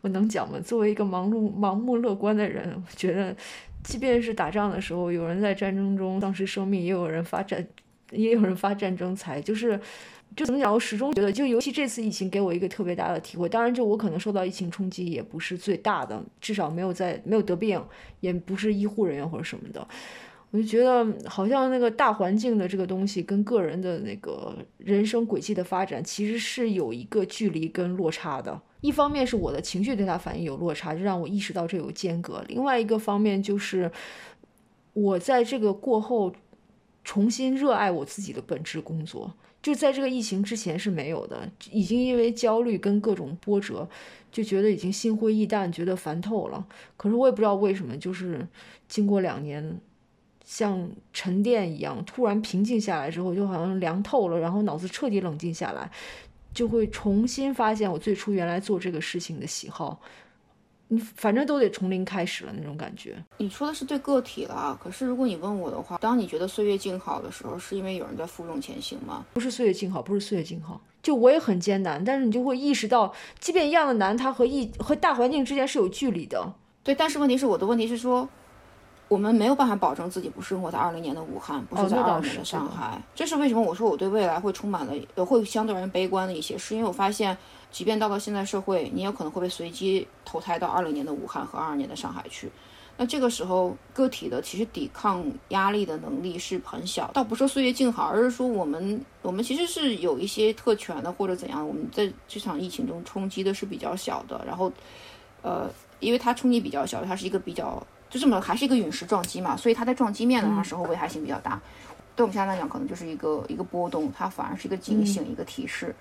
[0.00, 0.58] 我能讲吗？
[0.60, 3.34] 作为一个盲目盲目乐观的人，我觉得，
[3.82, 7.66] 即便是打仗的时候，有人在战争中丧失生命，也有人发战，
[8.10, 9.40] 也有人发战争财。
[9.40, 9.78] 就是，
[10.36, 10.72] 就怎么讲？
[10.72, 13.48] 我始终觉得，就尤其这次疫情给我一个特别大的体会。
[13.48, 17.82] 当然，就我可能受到疫情冲击也不是最大的，至少没有在没有得病，
[18.20, 19.86] 也不是医护人员或者什么的。
[20.50, 28.60] 我就觉得，好像那个大环境的这个东西跟个人的那个人生轨迹的发展，其实是有一个距离跟落差的。
[28.82, 33.90] 一方面是我的情绪对他反应有落差，就让我意识到这有间隔；另外一个方面就是
[34.92, 36.34] 我在这个过后
[37.02, 43.88] 重新热爱我自己的本职工作，就在这个疫情之前是没有的，已经因为焦虑跟各种波折，
[44.30, 46.66] 就觉得已经心灰意淡，觉得烦透了。
[46.96, 48.46] 可是我也不知道为什么，就是
[48.88, 49.80] 经过两年
[50.44, 55.90] 像沉淀一样，突然平静下来之后，就好像凉透了，然后脑子彻底冷静下来。
[56.54, 60.00] 就会重新发现我最初原来做这个事情的喜好，
[60.88, 63.16] 你反正都得从零开始了那种感觉。
[63.38, 69.24] 你说的是对个体了，可是如果你问我的话，当你觉得岁月静好的时候，是因为有人在负重前行吗？
[69.32, 76.54] 不是岁月静好，不是岁月静好，就我也很艰难，但是你就会意识到，即便一样的难，它和一和大环境之间是有距离的。
[76.82, 78.28] 对，但是问题是我的问题是说。
[79.12, 82.98] 我们没有办法保证自己不生活在二零年的武汉，不是在二年的上海。
[83.14, 83.60] 这是为什么？
[83.60, 87.36] 我说我对未来会充满了，会相对而言悲观的一些，是因为我发现，
[87.70, 92.50] 即便到了现在社会，你有可能会被随机投胎到二零年的武汉和二二年的上海去。
[92.96, 97.10] 那这个时候，个体的其实抵抗压力的能力是很小。
[97.12, 101.68] 倒不说岁月静好，而是说我们我们其实是有一些特权的，或者怎样。
[101.68, 104.42] 我们在这场疫情中冲击的是比较小的。
[104.46, 104.72] 然后，
[105.42, 105.68] 呃，
[106.00, 107.86] 因为它冲击比较小，它是一个比较。
[108.12, 111.58] 就这么还是一个陨石撞击嘛，所以它在撞击面的时候危害性比较大。
[112.14, 115.94] 对我们现在来讲，可能就是一个一个波动，它反而是一个警醒，一个提示。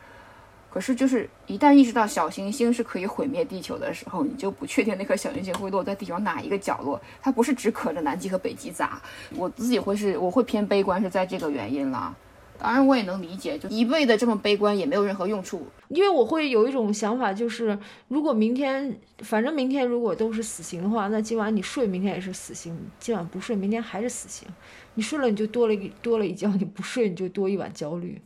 [0.70, 7.02] 可是就是一旦意识到小行星是可以毁灭地球的时候，你就不确定那颗小行星会落在地球哪一个角落。
[7.22, 9.02] 它不是只可着南极和北极砸。
[9.36, 12.14] 我自己会是我会偏悲观，是在这个原因啦。
[12.62, 15.66] 当然，我也能理解，就一味的这么悲观也没有任何用处。
[15.88, 24.48] 因为我会有一种想法，就是如果明天，反正明天如果都是死刑的话，那今晚你睡，明天也是死刑；今晚不睡，明天还是死刑。
[24.94, 28.22] 你睡了，你就多了一多了一觉；你不睡，你就多一晚焦虑。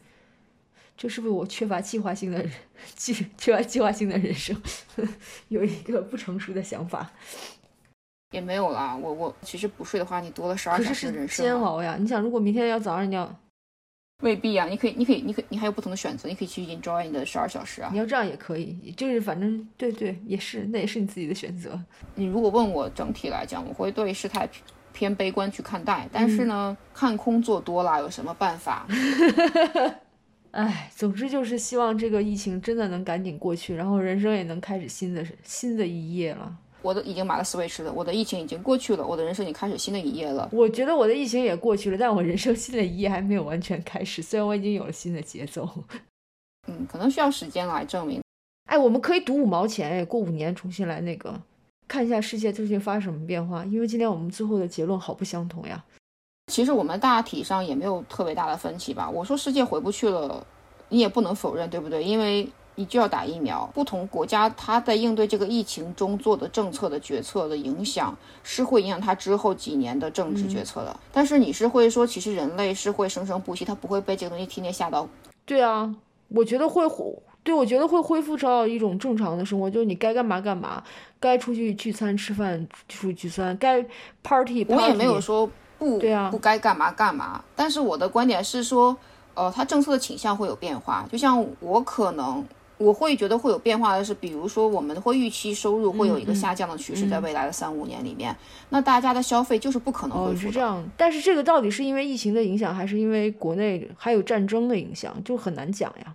[0.98, 2.52] 这是不是我缺乏计划性的人，
[2.96, 4.56] 计缺乏计划性的人生，
[5.48, 7.10] 有一个不成熟的想法？
[8.32, 11.46] 也没有啦，我我其实不睡的话，你多了十二小时人生。
[11.46, 11.96] 煎熬呀！
[11.98, 13.34] 你想，如果明天要早上你要。
[14.26, 17.90] 未必啊，你可以，你可以，你可，你还有不同的选择，你可以去 enjoy 你的十二小时啊。
[17.92, 21.80] 你要这样也可以，就是反正对对，也是，那也是你自己的选择。
[22.16, 24.50] 你如果问我整体来讲，我会对事态
[24.92, 28.88] 偏悲观去看待，但是呢，看空做多了有什么办法？
[30.50, 36.58] 哎，总之就是希望这个疫情真的能赶紧过去，然后人生也能开始新的新的一页了。
[36.86, 40.48] 我都已经买了 Switch 了，我的疫情已经过去了，我的人生已经开始新的一页了。
[40.52, 44.22] 我觉得我的疫情也过去了，但我人生新的一页还没有完全开始。
[44.24, 45.68] 虽然我已经有了新的节奏，
[46.68, 48.22] 嗯，可能需要时间来证明。
[48.70, 51.34] 哎，我们可以赌五毛钱，哎，过五年重新来那个，
[51.88, 53.66] 看一下世界究竟发生什么变化。
[53.66, 55.84] 因为今天我们最后的结论好不相同呀。
[56.52, 59.10] 其实我们大体上也没有特别大的分歧吧。
[59.10, 60.46] 我说世界回不去了，
[60.90, 62.04] 你也不能否认，对不对？
[62.04, 71.00] 因为你就要打疫苗，不同国家它在应对这个疫情中做的政策的决策的影响，是会影响它之后几年的政治决策的。
[71.12, 75.08] 但是你是会说，其实人类是会生生不息，它不会被这个东西天天吓到。
[75.46, 75.96] 对啊，
[76.28, 76.84] 我觉得会，
[77.44, 80.84] 对我觉得会恢复到一种正常的生活，就是你该干嘛干嘛，
[81.20, 83.86] 该出去聚餐吃饭出去聚餐，该
[84.24, 84.66] party。
[84.68, 87.44] 我也没有说不，对啊，不该干嘛干嘛。
[87.56, 88.98] 但是我的观点是说，
[89.36, 91.08] 呃，它政策的倾向会有变化。
[91.12, 92.44] 就像我可能
[92.78, 98.36] 我会觉得会有变化的是，比如说我们会预期收入会有一个下降的趋势，在未来的三五年里面，
[98.70, 100.42] 那大家的消费就是不可能恢复。
[100.42, 106.14] 是这样，但是这个到底是因为疫情的影响，还是因为国内还有战争的影响，就很难讲呀。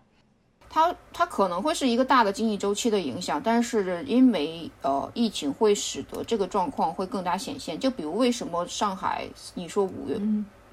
[0.72, 7.76] 它它可能会是一个大的经济周期的影响，但是因为呃疫情会使得这个状况会更加显现。
[7.76, 10.20] 就比如为什么上海你说五月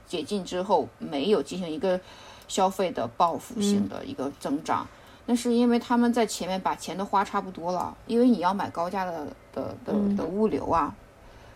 [0.05, 1.99] 解禁之后没有进行一个
[2.47, 4.87] 消费的报复性的一个增长，
[5.27, 10.95] 那是因为他们在前面把钱都花差不多了，因为你要买高价的的的的物流啊，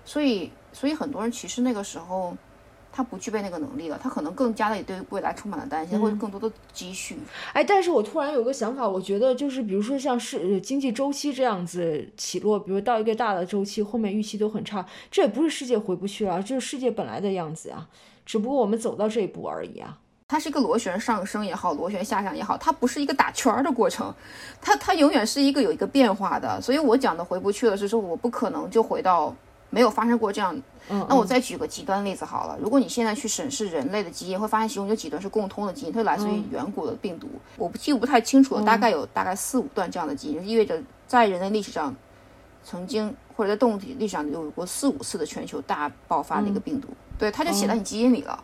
[0.05, 2.37] 所以所以很多人其实那个时候。
[2.93, 7.17] 他不具备那个能力了，他可能更加的也对未来充满了担心，或者更多的积蓄。
[7.53, 17.87] 哎，但是我突然有个想法，我觉得就是比如说像是经济周期这样子起落，比如到一个大的周期，后面预期都很差，这也不是世界回不去了，就是世界本来的样子啊，
[18.25, 19.97] 只不过我们走到这一步而已啊。
[20.31, 24.13] 它是一个螺旋上升也好，螺旋下降也好，它不是一个打圈儿的过程，
[24.61, 26.61] 它它永远是一个有一个变化的。
[26.61, 29.35] 所以我讲的回不去了，是说我不可能就回到。
[29.73, 30.53] 没有发生过这样，
[31.07, 32.59] 那我再举个极端例子好了。
[32.61, 37.29] 如果你现在去审视人类的基因，会发现其中有几段是共通的基因，它来自于远古的病毒。
[37.55, 40.77] 我不记不太清楚了，大概有大概四五段这样的基因，意味着
[41.07, 41.95] 在人类历史上，
[42.65, 46.89] 曾经或者在动物体历史上有过四五次的全球大爆发的一个病毒。
[47.17, 48.43] 对，它就写在你基因里了。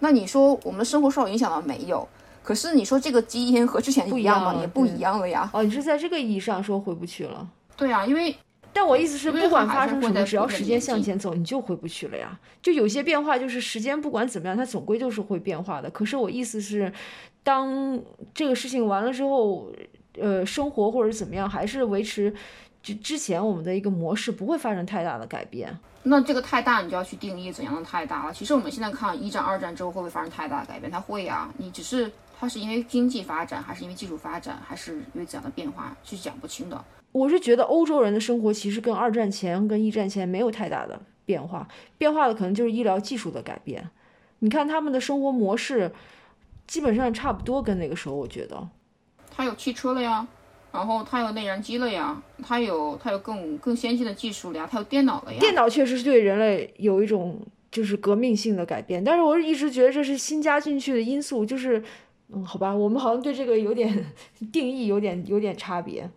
[0.00, 2.06] 那你说我们的生活受到影响了没有？
[2.42, 4.56] 可是你说这个基因和之前不一样吗？
[4.60, 5.50] 也不一样了呀。
[5.52, 7.48] 哦，你是在这个意义上说回不去了？
[7.76, 8.34] 对啊，因为。
[8.70, 12.38] 但我意思是，不管发生什么，只要时间向前走，你就回不去了呀。
[12.62, 15.90] 就有些变化，就是时间不管怎么样，它总归就是会变化的。
[15.90, 16.92] 可是我意思是，
[17.42, 17.98] 当
[18.32, 19.72] 这个事情完了之后，
[20.20, 22.32] 呃，生活或者怎么样，还是维持
[22.80, 25.76] 就之前我们的一个模式，不会发生太大的改变。
[26.08, 28.32] 那这个太大，你就要去定义怎样的太大了。
[28.32, 30.90] 其实我们现在看一战、二战之后会不会发生太大的改变？
[30.90, 31.52] 它会啊。
[31.58, 36.84] 你只是它是因为经济发展，还是因为技术发展，还是因为怎样的变化，是讲不清的。
[37.12, 43.88] 我是觉得欧洲人的生活其实跟二战前、跟一战前没有太大的变化，变化的可能就是医疗技术的改变。
[44.40, 45.90] 你看他们的生活模式，
[46.66, 48.14] 基本上差不多跟那个时候。
[48.14, 48.68] 我觉得，
[49.34, 50.26] 他有汽车了呀，
[50.72, 55.38] 然后它有内燃机了呀，它有它有更更先进的技术了呀，它有电脑了呀。
[55.40, 57.40] 电脑确实是对人类有一种
[57.70, 61.82] 就是革命性的改变，但是我一直觉得这是新加进去的因素，就是
[62.32, 64.04] 嗯，好吧，我们好像对这个有点
[64.52, 66.08] 定义有点有点差别。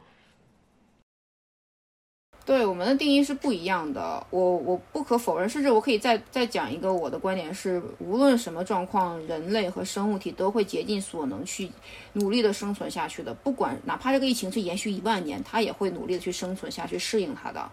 [2.52, 11.72] 对我们的定义是不一样的，我我不可否认，甚至我可以再再讲一个我的观点是，无论什么状况，人类和生物体都会竭尽所能去
[12.12, 17.72] 努力的生存下去的，不管哪怕这个疫情是延续一万年，它也会努力的去生存下去，适应它的。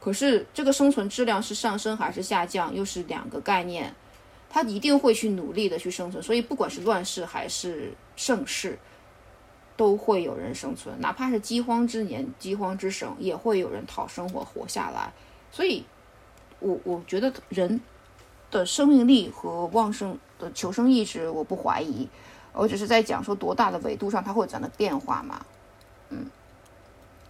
[0.00, 3.94] 可是这个生存质量是上升还是下降，又是两个概念，
[4.50, 8.76] 它一定会去努力的去生存，所以不管是乱世还是盛世。
[9.78, 15.12] 都会有人生存，哪怕是饥荒之年、饥荒之省，也会有人讨生活活下来。
[15.52, 15.84] 所以，
[16.58, 17.80] 我我觉得人
[18.50, 22.08] 的生命力和旺盛的求生意志，我不怀疑。
[22.52, 25.46] 我只是在讲说，多大的维度上它会有怎样的变化嘛？
[26.10, 26.26] 嗯。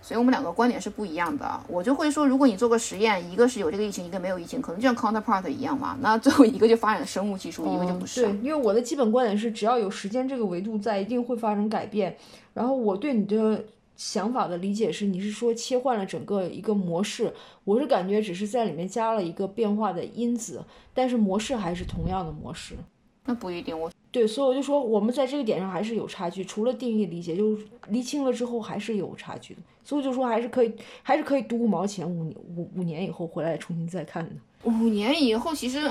[0.00, 1.60] 所以我们两个观点是不一样的。
[1.68, 5.96] 我就会说，如果你做个实验，一个是有这个疫情，一个没有疫情，可能就像 counterpart 一样嘛。
[6.00, 8.22] 那最后一个就发展生物技术，一个就不是。
[8.22, 12.16] 对，因为我的基本观点是，只要有时间这个维度在，一定会发生改变。
[12.54, 13.64] 然后我对你的
[13.96, 17.34] 想法的理解是，你是说切换了整个一个模式，
[17.64, 22.76] 我是感觉只是在里面加了一个变化的因子，但是模式还是同样的模式。
[23.24, 26.44] 那不一定，我对，所以我就说，我们在这个点上还是有差距。
[26.44, 29.60] 除了定义理解，就是厘清了之后，还是有差距的。
[29.84, 34.30] 所以就说，还是可以，还是可以读五毛钱，五五五年以后回来重新再看的。
[34.64, 35.90] 五年以后，其实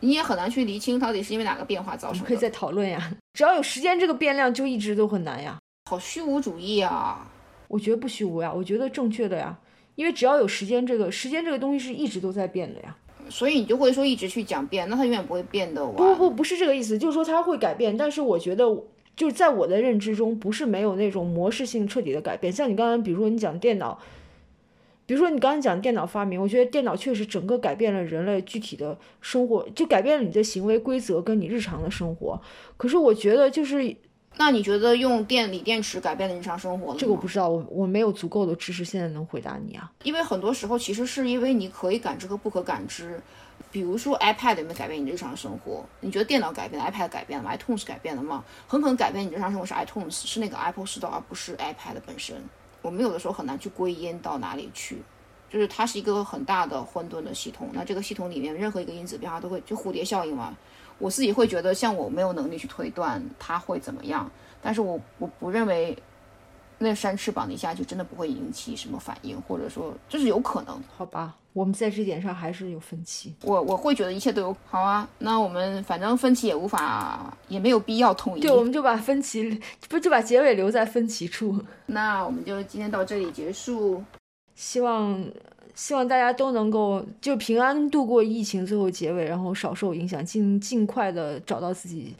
[0.00, 2.26] 你也很难去厘清到底是因为哪个变化造成的。
[2.26, 3.10] 可以再讨论呀。
[3.32, 5.58] 只要有时间，这个变量就一直都很难呀。
[5.90, 7.30] 好虚无主义啊！
[7.68, 9.58] 我觉得不虚无呀，我觉得正确的呀。
[9.94, 12.96] 因为只要有时间，这个时间这个东西是一直都在变的呀。
[13.28, 15.84] 所以你就会说一直去讲变，那它永远不会变的。
[15.84, 17.96] 不不不，不是这个意思，就是说它会改变。
[17.96, 18.64] 但是我觉得，
[19.16, 22.52] 就是在我的认知中，不是没有那种模式性彻底的改变。
[22.52, 23.98] 像你刚刚，比如说你讲电脑，
[25.06, 32.40] 比如说你刚刚讲电脑发明，我觉得电脑确实整个改变了人类具体的生活，就改变了你的行为规则跟你日常的生活。
[32.76, 33.96] 可是我觉得就是。
[34.38, 36.98] 那你觉得用电锂电池改变了日常生活了？
[36.98, 39.90] 这个我不知道，我我没有足够的知识，现在能回答你啊。
[40.02, 43.20] 因为很多时候其实是因为你可以感知和不可感知。
[43.72, 45.84] 比如说 iPad 有没有改变你日常生活？
[46.00, 48.44] 你觉得电脑改变了，iPad 改变了吗？iTunes 改变了吗？
[48.66, 52.36] 很可能改变你日常生活是 iTunes，是那个 Apple Store，而不是 iPad 本身。
[52.82, 55.02] 我们有的时候很难去归因到哪里去，
[55.50, 57.70] 就是它是一个很大的混沌的系统。
[57.72, 60.56] 那这个系统里面任何一个因子变化都会就蝴蝶效应嘛。
[60.98, 64.30] 我自己会觉得，像我没有能力去推断它会怎么样，
[64.62, 65.96] 但是我我不认为
[66.78, 70.82] 那扇翅膀一下就真的不会引起什么反应，或者说这是有可能。
[70.96, 73.34] 好吧，我们在这点上还是有分歧。
[73.42, 75.08] 我我会觉得一切都有好啊。
[75.18, 78.40] 那我们反正分歧也无法，也没有必要统一。
[78.40, 81.62] 对，我们就把分歧不就把结尾留在分歧处。
[81.86, 84.02] 那我们就今天到这里结束。
[84.54, 85.22] 希望。
[85.76, 92.16] 希望大家都能够就平安度过疫情最后结尾，然后少受影响，尽尽快的找到自己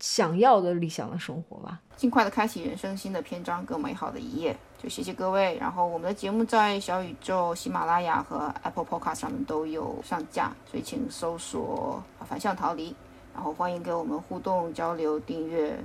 [0.00, 4.56] 想要的理想的生活吧，尽快的开启人生新的篇章，更美好的一页。
[4.82, 12.96] 就谢谢各位，然后我们的节目在小宇宙、喜马拉雅和 Apple Podcast 上面都有上架，所以请搜索“反向逃离”，
[13.32, 15.78] 然后欢迎给我们互动交流、订阅。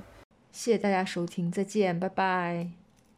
[0.51, 2.84] 谢谢大家收听，再见，拜拜。